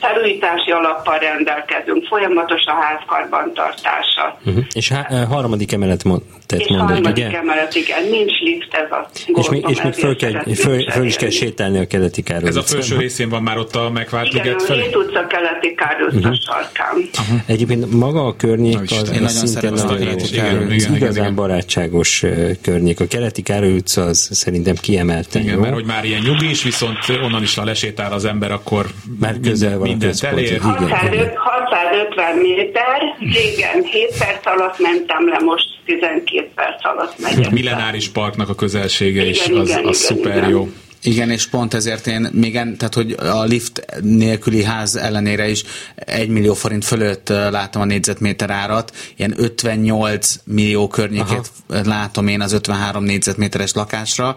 [0.00, 4.38] Felújítási alappal rendelkezünk, folyamatos a ház karbantartása.
[4.44, 4.64] Uh-huh.
[4.72, 6.22] És há- harmadik emelet mond,
[6.58, 7.38] és mondod, harmadik ugye?
[7.38, 11.16] emelet, igen, nincs lift ez a És még, és még föl, kell, föl, föl, is
[11.16, 14.56] kell sétálni a keleti Károly Ez a felső részén van már ott a megvárt Igen,
[14.68, 16.34] a Hét utca keleti Károly uh-huh.
[16.34, 16.96] sarkán.
[16.96, 17.40] Uh-huh.
[17.46, 22.24] Egyébként maga a környék az, az, az szintén igen, igazán barátságos
[22.62, 23.00] környék.
[23.00, 25.60] A keleti Károly utca az szerintem kiemelten Igen, jó.
[25.60, 27.64] mert hogy már ilyen nyugis, viszont onnan is, ha
[28.00, 28.86] lesétál az ember, akkor
[29.20, 30.60] már közel van minden elér.
[30.60, 37.46] 650 méter, régen 7 perc alatt mentem le, most 12 perc alatt megyek.
[37.46, 40.48] A Millenáris Parknak a közelsége igen, is, az, igen, az igen, szuper igen.
[40.48, 40.68] jó.
[41.02, 45.62] Igen, és pont ezért én még, en, tehát hogy a lift nélküli ház ellenére is
[45.94, 51.80] 1 millió forint fölött látom a négyzetméter árat, ilyen 58 millió környékét Aha.
[51.84, 54.36] látom én az 53 négyzetméteres lakásra.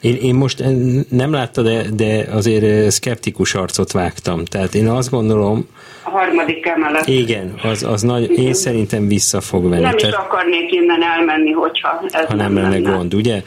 [0.00, 0.64] Én, én most
[1.08, 4.44] nem látta, de, de azért szkeptikus arcot vágtam.
[4.44, 5.68] Tehát én azt gondolom,
[6.02, 7.06] a harmadik emelet.
[7.06, 9.82] Igen, az, az nagy, én szerintem vissza fog venni.
[9.82, 13.42] Nem tehát, is akarnék innen elmenni, hogyha ez ha nem, nem lenne gond, ugye?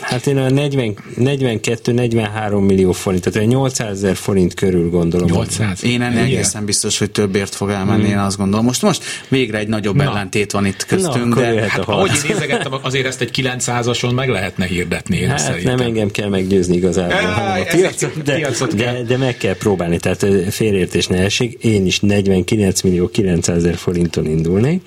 [0.00, 5.30] Hát én a 42-43 millió forint, tehát 800 ezer forint körül gondolom.
[5.30, 5.84] 800?
[5.84, 8.10] Én ennél egészen biztos, hogy többért fog elmenni, hmm.
[8.10, 8.64] én azt gondolom.
[8.64, 10.02] Most most végre egy nagyobb Na.
[10.02, 11.34] ellentét van itt köztünk.
[11.34, 15.16] Na, de hát, ahogy én nézegettem, azért ezt egy 900-ason meg lehetne hirdetni.
[15.16, 15.76] Én hát szerintem.
[15.76, 19.98] nem engem kell meggyőzni igazából, hanem a piacot, de, piacot de, de, meg kell próbálni,
[19.98, 21.64] tehát félértés ne esik.
[21.64, 24.80] Én is 49 millió 900 ezer forinton indulnék,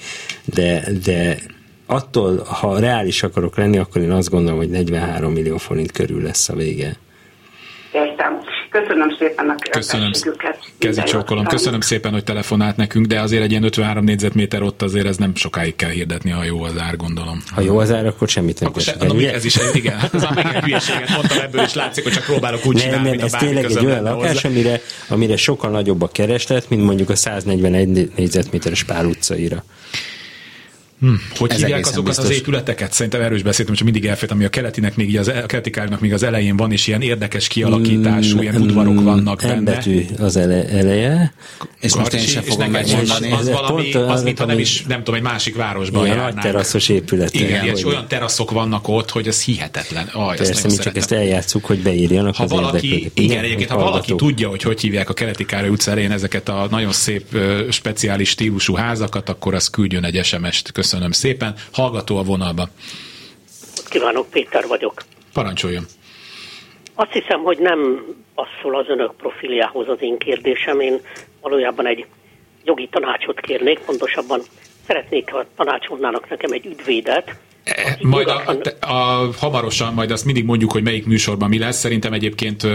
[0.46, 1.38] de, de
[1.90, 6.50] attól, ha reális akarok lenni, akkor én azt gondolom, hogy 43 millió forint körül lesz
[6.50, 6.98] a vége.
[7.92, 8.40] Értem.
[8.70, 10.12] Köszönöm szépen a Köszönöm.
[10.78, 11.46] Kezi csókolom.
[11.46, 15.36] Köszönöm szépen, hogy telefonált nekünk, de azért egy ilyen 53 négyzetméter ott azért ez nem
[15.36, 17.42] sokáig kell hirdetni, ha jó az ár, gondolom.
[17.52, 19.98] Ha jó az ár, akkor semmit nem akkor se, no, Ez is, igen.
[20.00, 20.34] Hát az a
[20.64, 23.86] hülyeséget mondtam ebből, és látszik, hogy csak próbálok úgy nem, csinálni, nem, ez tényleg egy
[23.86, 29.64] olyan lakás, amire, amire sokkal nagyobb a kereslet, mint mondjuk a 141 négyzetméteres Pál utcaira.
[31.00, 31.22] Hmm.
[31.38, 32.26] Hogy Ez hívják azokat biztos.
[32.26, 32.94] az épületeket?
[32.94, 36.24] Szerintem erős beszéltem, hogy mindig elfért, ami a keletinek még az, a keleti még az
[36.24, 39.62] elején van, és ilyen érdekes kialakítású, mm, ilyen udvarok vannak benne.
[39.62, 41.34] betű az ele, eleje.
[41.80, 43.32] És most én sem fogom megmondani.
[43.32, 46.34] Az, az valami, pont, az, mintha nem is, nem tudom, egy másik városban ilyen nagy
[46.34, 47.34] teraszos épület.
[47.34, 50.10] Igen, és olyan teraszok vannak ott, hogy ez hihetetlen.
[50.14, 54.16] Aj, Persze, mi csak ezt eljátszuk, hogy beírjanak ha az valaki, Igen, egyébként, ha valaki
[54.16, 57.38] tudja, hogy hogy hívják a keleti Károly utca elején ezeket a nagyon szép,
[57.70, 60.72] speciális stílusú házakat, akkor az küldjön egy SMS-t.
[60.90, 61.56] Köszönöm szépen.
[61.72, 62.68] Hallgató a vonalba.
[63.90, 65.04] Kívánok, Péter vagyok.
[65.34, 65.84] Parancsoljon.
[66.96, 70.80] Azt hiszem, hogy nem passzol az önök profiljához az én kérdésem.
[70.80, 71.00] Én
[71.42, 72.06] valójában egy
[72.64, 74.42] jogi tanácsot kérnék, pontosabban
[74.88, 80.46] szeretnék, ha tanácsolnának nekem egy ügyvédet, e, majd a, a, a, hamarosan, majd azt mindig
[80.46, 81.80] mondjuk, hogy melyik műsorban mi lesz.
[81.80, 82.68] Szerintem egyébként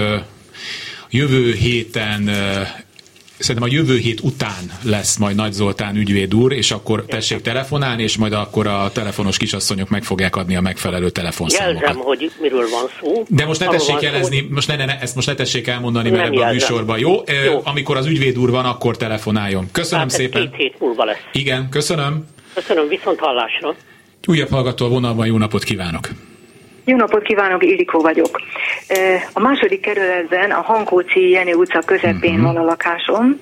[1.11, 2.31] jövő héten
[3.45, 8.03] szerintem a jövő hét után lesz majd Nagy Zoltán ügyvéd úr, és akkor tessék telefonálni,
[8.03, 11.83] és majd akkor a telefonos kisasszonyok meg fogják adni a megfelelő telefonszámokat.
[11.83, 13.25] Jelzem, hogy miről van szó.
[13.29, 16.11] De most ne tessék jelezni, szó, most ne, ne, ne, ezt most ne tessék elmondani,
[16.11, 16.99] mert ebben a műsorban.
[16.99, 17.13] Jó?
[17.45, 17.61] jó?
[17.65, 19.69] Amikor az ügyvéd úr van, akkor telefonáljon.
[19.73, 20.43] Köszönöm hát szépen.
[20.43, 21.21] Két hét múlva lesz.
[21.33, 22.27] Igen, köszönöm.
[22.55, 23.75] Köszönöm, viszont hallásra.
[24.27, 26.09] Újabb hallgató a vonalban, jó napot kívánok!
[26.85, 28.41] Jó napot kívánok, Ildikó vagyok.
[29.33, 32.53] A második kerületben a Hankóci Jenő utca közepén uh-huh.
[32.53, 33.41] van a lakásom.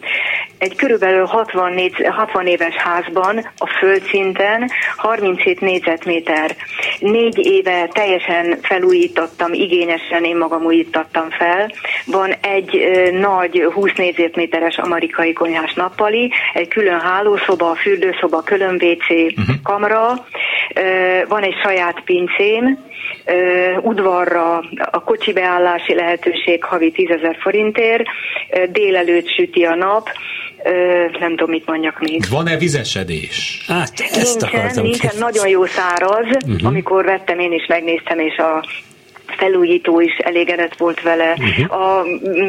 [0.59, 6.57] Egy körülbelül 60, négy, 60 éves házban a földszinten 37 négyzetméter.
[6.99, 11.70] Négy éve teljesen felújítottam, igényesen én magam újítottam fel.
[12.07, 19.57] Van egy nagy 20 négyzetméteres amerikai konyhás nappali, egy külön hálószoba, fürdőszoba, külön WC, uh-huh.
[19.62, 20.26] kamra,
[21.28, 22.78] van egy saját pincém,
[23.80, 28.04] udvarra a kocsi beállási lehetőség havi 10 ezer forintért,
[28.70, 30.08] délelőtt süti a nap,
[31.18, 32.24] nem tudom, mit mondjak még.
[32.30, 33.64] Van-e vizesedés?
[33.68, 36.26] Hát, ezt nincsen, nincsen, nagyon jó száraz.
[36.26, 36.66] Uh-huh.
[36.66, 38.64] Amikor vettem, én is megnéztem, és a
[39.37, 41.37] felújító is elégedett volt vele.
[41.39, 41.83] Uh-huh.
[41.83, 42.05] A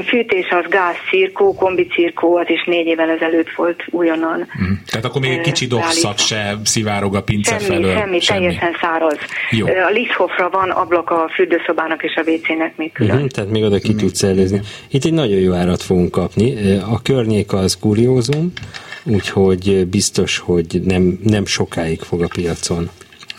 [0.07, 4.39] fűtés az gáz cirkó, kombi cirkó, az is négy évvel ezelőtt volt újonnan.
[4.39, 4.77] Uh-huh.
[4.85, 7.97] Tehát akkor még egy kicsi dohszak se szivárog a pince semmi, felől.
[7.97, 9.17] Semmi, semmi, teljesen száraz.
[9.51, 9.67] Jó.
[9.67, 13.15] A Lichthofra van ablak a fürdőszobának és a WC-nek még külön.
[13.15, 13.29] Uh-huh.
[13.29, 14.01] Tehát még oda ki uh-huh.
[14.01, 14.61] tudsz előzni.
[14.89, 16.75] Itt egy nagyon jó árat fogunk kapni.
[16.91, 18.51] A környék az kuriózum,
[19.03, 22.89] úgyhogy biztos, hogy nem, nem sokáig fog a piacon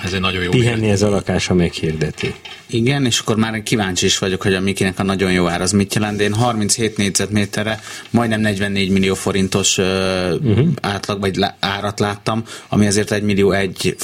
[0.03, 2.35] ez egy nagyon jó Pihenni ez a lakása meghirdeti.
[2.75, 5.72] Igen, és akkor már kíváncsi is vagyok, hogy a Mikinek a nagyon jó ár az
[5.72, 6.20] mit jelent.
[6.20, 10.68] Én 37 négyzetméterre majdnem 44 millió forintos uh-huh.
[10.81, 13.97] átlag vagy árat láttam, ami azért egy millió egy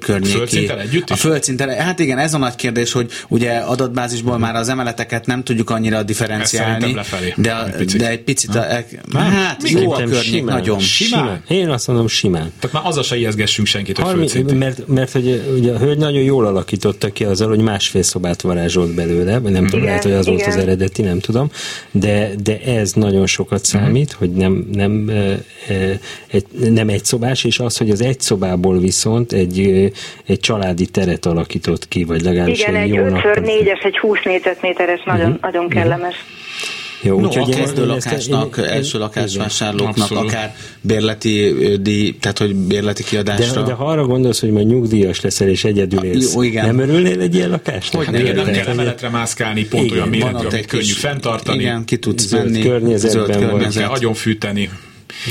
[0.00, 0.36] környéki.
[0.36, 1.10] Földszinten együtt is?
[1.10, 4.46] A földszinten, hát igen, ez a nagy kérdés, hogy ugye adatbázisból uh-huh.
[4.46, 6.96] már az emeleteket nem tudjuk annyira differenciálni,
[7.36, 10.78] de, a, egy de egy picit, a, e, hát jó a környék, simán, nagyon.
[10.78, 11.22] Simán.
[11.22, 11.42] simán.
[11.48, 12.52] Én azt mondom simán.
[12.60, 15.98] Tehát már az a se ijeszgessünk senkit, hogy 30, mert, mert hogy ugye a hölgy
[15.98, 20.12] nagyon jól alakította ki azzal, hogy másfél szobát varázsolt belőle, vagy nem tudom, lehet, hogy
[20.12, 20.38] az igen.
[20.38, 21.50] volt az eredeti, nem tudom,
[21.90, 23.68] de, de ez nagyon sokat mhm.
[23.68, 25.10] számít, hogy nem, nem,
[26.26, 29.90] egy, nem egy szobás, és az, hogy az egy szobából viszont egy,
[30.26, 35.42] egy családi teret alakított ki, vagy legalábbis Igen, egy 5x4-es, egy 20 négyzetméteres, nagyon, uh-huh.
[35.42, 36.14] nagyon kellemes.
[36.14, 36.45] Uh-huh.
[37.02, 42.54] Jó, no, úgyhogy a kezdő lakásnak, én, én, első lakásvásárlóknak akár bérleti díj, tehát hogy
[42.54, 43.60] bérleti kiadásra.
[43.60, 46.66] De, de ha arra gondolsz, hogy majd nyugdíjas leszel és egyedül élsz, jó, igen.
[46.66, 48.04] nem örülnél egy ilyen lakásnak?
[48.04, 51.62] Hogy hát igen, nem kell emeletre mászkálni, pont igen, olyan méretű, amit könnyű fenntartani.
[51.62, 52.62] Igen, ki tudsz menni.
[52.62, 53.74] Környezetben vagy.
[53.74, 54.70] Kell agyon fűteni.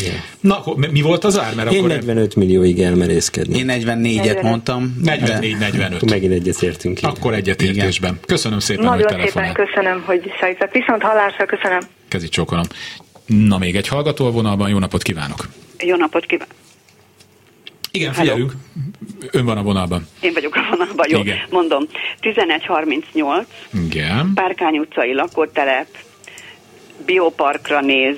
[0.03, 0.15] Yeah.
[0.39, 1.55] Na, mi volt az ár?
[1.55, 3.57] Mert Én akkor 45 millióig elmerészkedni.
[3.57, 4.95] Én 44-et mondtam.
[5.05, 6.09] 44-45.
[6.09, 6.99] Megint egyetértünk.
[7.01, 8.19] Akkor egyetértésben.
[8.25, 10.71] Köszönöm szépen, Nagyon hogy szépen köszönöm, hogy szajtak.
[10.71, 11.79] Viszont hallásra köszönöm.
[12.07, 12.65] Kezi csókolom.
[13.25, 14.69] Na, még egy hallgató a vonalban.
[14.69, 15.47] Jó napot kívánok.
[15.79, 16.53] Jó napot kívánok.
[17.91, 18.53] Igen, figyelünk.
[19.31, 20.07] Ön van a vonalban.
[20.19, 21.19] Én vagyok a vonalban, jó.
[21.19, 21.37] Igen.
[21.49, 21.87] Mondom,
[22.19, 23.47] 1138.
[23.85, 24.31] Igen.
[24.33, 25.87] Párkány utcai lakótelep,
[27.05, 28.17] bioparkra néz,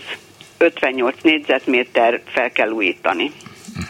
[0.58, 3.32] 58 négyzetméter fel kell újítani.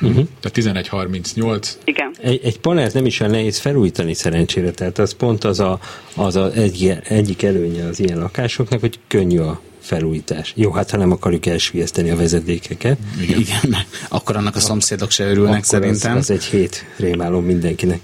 [0.01, 0.27] Uh-huh.
[0.39, 1.71] Tehát 11.38.
[1.83, 2.15] Igen.
[2.21, 5.79] Egy, egy panelt nem is olyan nehéz felújítani szerencsére, tehát az pont az a,
[6.15, 10.53] az a egy, egyik előnye az ilyen lakásoknak, hogy könnyű a felújítás.
[10.55, 12.97] Jó, hát ha nem akarjuk elsüllyeszteni a vezetékeket.
[13.21, 13.75] Igen, Igen
[14.09, 16.11] akkor annak a szomszédok se örülnek akkor szerintem.
[16.11, 17.99] Az, az egy hét rémálom mindenkinek.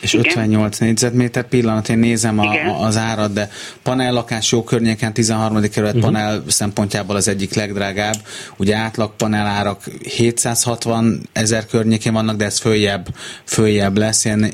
[0.00, 0.26] És Igen.
[0.26, 3.50] 58 négyzetméter pillanat, én nézem a, az árat, de
[3.82, 5.60] panellakás jó környéken, 13.
[5.60, 6.12] kerület uh-huh.
[6.12, 8.16] panel szempontjából az egyik legdrágább.
[8.56, 13.08] Ugye átlag panelárak 760 ezer környékén vannak, de ez följebb,
[13.44, 14.24] följebb lesz.
[14.24, 14.52] Én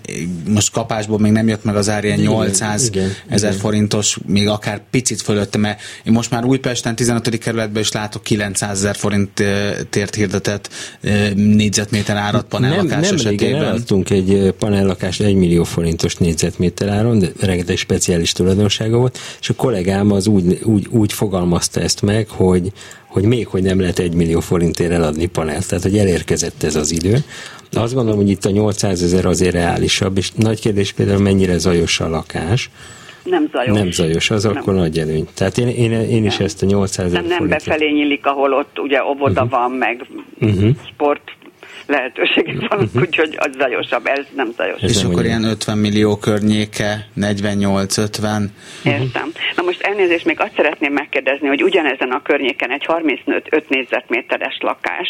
[0.49, 3.63] most kapásból még nem jött meg az ár ilyen 800 igen, ezer igen.
[3.63, 7.39] forintos, még akár picit fölötte, mert én most már Újpesten 15.
[7.39, 10.69] kerületben is látok 900 ezer forintért hirdetett
[11.35, 13.83] négyzetméter árat panellakás nem, nem esetében.
[13.89, 19.49] Nem egy panellakást egy 1 millió forintos négyzetméter áron, de rengeteg speciális tulajdonsága volt, és
[19.49, 22.73] a kollégám az úgy, úgy, úgy fogalmazta ezt meg, hogy,
[23.07, 26.91] hogy még hogy nem lehet 1 millió forintért eladni panelt, tehát hogy elérkezett ez az
[26.91, 27.17] idő.
[27.73, 32.01] Azt gondolom, hogy itt a 800 ezer azért reálisabb, és nagy kérdés például mennyire zajos
[32.01, 32.71] a lakás,
[33.25, 33.79] nem zajos.
[33.79, 34.57] Nem zajos, az nem.
[34.57, 35.27] akkor nagy előny.
[35.35, 36.47] Tehát én, én, én is nem.
[36.47, 39.59] ezt a 800 ezer Nem, nem befelé nyílik, ahol ott ugye óvoda uh-huh.
[39.59, 40.07] van, meg
[40.41, 40.71] uh-huh.
[40.93, 41.23] sport
[41.87, 43.03] lehetőségek vannak, uh-huh.
[43.03, 44.83] úgyhogy az zajosabb, ez nem zajos.
[44.83, 48.45] És nem akkor ilyen 50 millió környéke, 48-50.
[48.85, 49.33] Értem.
[49.57, 55.09] Na most elnézést, még azt szeretném megkérdezni, hogy ugyanezen a környéken egy 35 négyzetméteres lakás.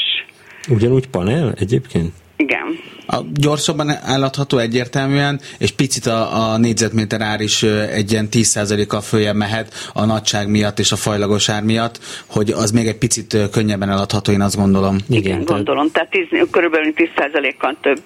[0.69, 2.13] Ugyanúgy panel egyébként?
[2.37, 2.79] Igen.
[3.07, 9.37] A gyorsabban eladható egyértelműen, és picit a, a négyzetméter ár is egy ilyen 10%-kal följebb
[9.37, 13.91] mehet a nagyság miatt és a fajlagos ár miatt, hogy az még egy picit könnyebben
[13.91, 14.99] eladható, én azt gondolom.
[15.09, 18.01] Igen, Igen gondolom, tehát 10, körülbelül 10%-kal több.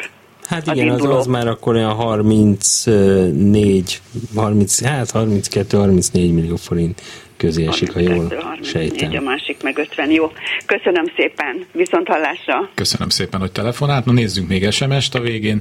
[0.48, 4.00] Hát igen, az, az már akkor olyan 34,
[4.34, 7.02] 30, hát 32-34 millió forint
[7.38, 9.16] közé esik, ha jól sejtem.
[9.16, 10.10] a másik meg 50.
[10.10, 10.32] Jó.
[10.66, 11.66] Köszönöm szépen.
[11.72, 12.70] Viszont hallásra.
[12.74, 14.04] Köszönöm szépen, hogy telefonált.
[14.04, 15.60] Na nézzünk még SMS-t a végén.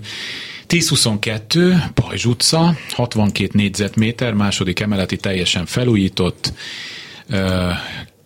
[0.67, 6.53] 1022, Pajzs utca, 62 négyzetméter, második emeleti teljesen felújított,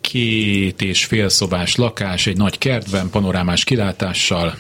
[0.02, 4.56] két és fél szobás lakás, egy nagy kertben, panorámás kilátással,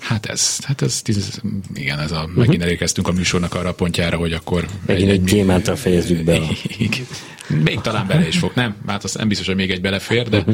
[0.00, 1.40] Hát ez, hát ez, ez
[1.74, 2.34] igen, ez a, uh-huh.
[2.34, 4.66] megint elérkeztünk a műsornak arra a pontjára, hogy akkor...
[4.86, 6.36] Megint egy, egy gyémántal fejezzük be.
[6.36, 6.46] A...
[7.64, 8.74] Még talán bele is fog, nem?
[8.86, 10.44] Hát az nem biztos, hogy még egy belefér, de...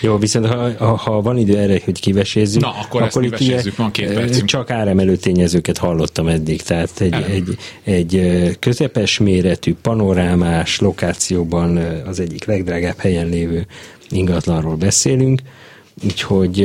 [0.00, 2.62] Jó, viszont ha, ha van idő erre, hogy kivesézzük...
[2.62, 4.44] Na, akkor, akkor ezt kivesézzük, van két percünk.
[4.44, 11.76] Csak áremelő tényezőket hallottam eddig, tehát egy, egy, egy közepes méretű, panorámás lokációban
[12.06, 13.66] az egyik legdrágább helyen lévő
[14.10, 15.40] ingatlanról beszélünk,
[16.04, 16.58] úgyhogy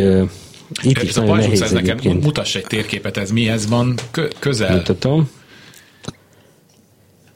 [0.81, 3.95] itt is nagyon nehéz ez nekem, mutass egy térképet, ez mihez van
[4.39, 4.75] közel.
[4.75, 5.29] Mutatom.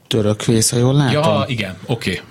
[0.07, 1.13] Török vész, ha jól látom.
[1.13, 2.09] Ja, igen, oké.
[2.09, 2.23] Okay.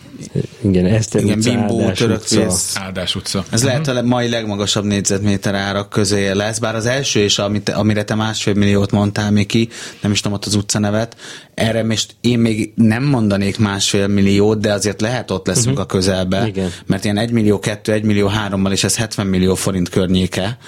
[0.60, 2.76] Igen, Eszter Igen, utca, Bimbó, Áldás Törökvész.
[2.76, 3.38] Áldás utca.
[3.50, 3.84] Ez uh-huh.
[3.84, 8.14] lehet a mai legmagasabb négyzetméter árak közé lesz, bár az első is, amit, amire te
[8.14, 9.68] másfél milliót mondtál még ki,
[10.00, 11.16] nem is tudom ott az utca nevet,
[11.54, 15.82] erre most én még nem mondanék másfél milliót, de azért lehet ott leszünk uh-huh.
[15.82, 16.70] a közelbe, Igen.
[16.86, 20.58] mert ilyen 1 millió 2, 1 millió 3-mal, és ez 70 millió forint környéke,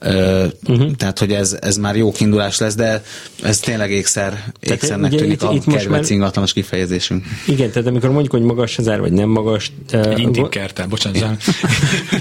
[0.00, 0.90] uh-huh.
[0.96, 3.02] tehát hogy ez, ez már jó kiindulás lesz, de
[3.42, 6.10] ez tényleg ékszer, ékszernek tűnik itt, a itt kedvenc már...
[6.10, 7.24] ingatlanos kifejezésünk.
[7.46, 9.72] Igen, tehát amikor mondjuk, hogy magas az ár, vagy nem magas.
[9.90, 11.42] Egy kertel, bocsánat.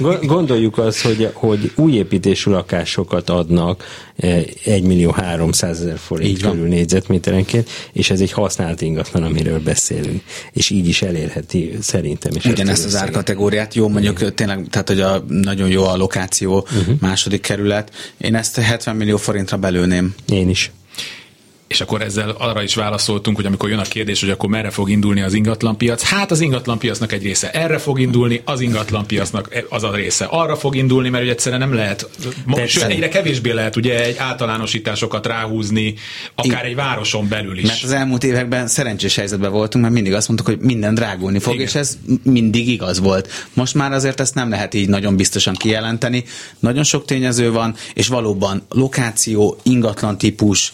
[0.21, 3.83] Gondoljuk azt, hogy, hogy új építésű lakásokat adnak
[4.63, 10.21] 1 millió 300 ezer forint így körül négyzetméterenként, és ez egy használt ingatlan, amiről beszélünk.
[10.51, 12.31] És így is elérheti szerintem.
[12.35, 14.35] És Ugyanezt az árkategóriát, jó mondjuk Igen.
[14.35, 16.95] tényleg, tehát hogy a, nagyon jó a lokáció, uh-huh.
[16.99, 18.13] második kerület.
[18.17, 20.15] Én ezt 70 millió forintra belőném.
[20.27, 20.71] Én is.
[21.69, 24.89] És akkor ezzel arra is válaszoltunk, hogy amikor jön a kérdés, hogy akkor merre fog
[24.89, 29.95] indulni az ingatlanpiac, hát az ingatlanpiacnak egy része erre fog indulni, az ingatlanpiacnak az a
[29.95, 32.09] része arra fog indulni, mert ugye egyszerűen nem lehet,
[32.67, 35.93] sőt, egyre kevésbé lehet ugye egy általánosításokat ráhúzni,
[36.35, 37.67] akár egy városon belül is.
[37.67, 41.53] Mert az elmúlt években szerencsés helyzetben voltunk, mert mindig azt mondtuk, hogy minden drágulni fog,
[41.53, 41.65] Igen.
[41.65, 43.29] és ez mindig igaz volt.
[43.53, 46.23] Most már azért ezt nem lehet így nagyon biztosan kijelenteni.
[46.59, 50.73] Nagyon sok tényező van, és valóban lokáció, ingatlan típus,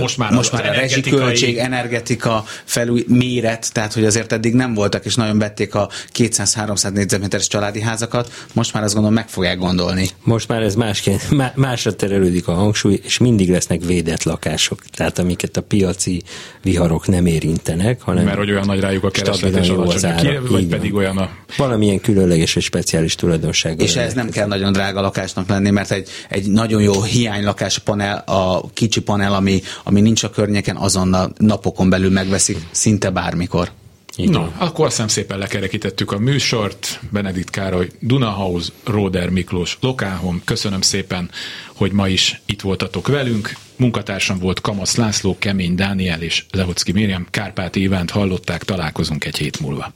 [0.00, 5.04] most már, most már a rezsiköltség, energetika felúj, méret, tehát hogy azért eddig nem voltak,
[5.04, 10.08] és nagyon vették a 200-300 négyzetméteres családi házakat, most már azt gondolom meg fogják gondolni.
[10.22, 15.56] Most már ez másként, másra terelődik a hangsúly, és mindig lesznek védett lakások, tehát amiket
[15.56, 16.22] a piaci
[16.62, 20.94] viharok nem érintenek, hanem mert hogy olyan nagy rájuk a kereslet és alacsony, vagy pedig
[20.94, 21.30] olyan a...
[21.56, 23.80] Valamilyen különleges és speciális tulajdonság.
[23.80, 28.22] És ez nem kell nagyon drága lakásnak lenni, mert egy, egy nagyon jó hiánylakás panel,
[28.26, 33.70] a kicsi panel, ami, ami nincs a környéken, azonnal napokon belül megveszik szinte bármikor.
[34.16, 37.00] Így no, akkor azt szépen lekerekítettük a műsort.
[37.10, 40.42] Benedikt Károly, Dunahaus, Róder Miklós, Lokáhom.
[40.44, 41.30] Köszönöm szépen,
[41.74, 43.56] hogy ma is itt voltatok velünk.
[43.76, 47.26] Munkatársam volt Kamasz László, Kemény Dániel és Lehocki Miriam.
[47.30, 49.92] Kárpát Ivánt hallották, találkozunk egy hét múlva.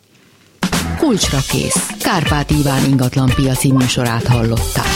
[0.98, 1.88] Kulcsra kész.
[2.00, 4.86] Kárpát Iván ingatlan piaci műsorát hallották.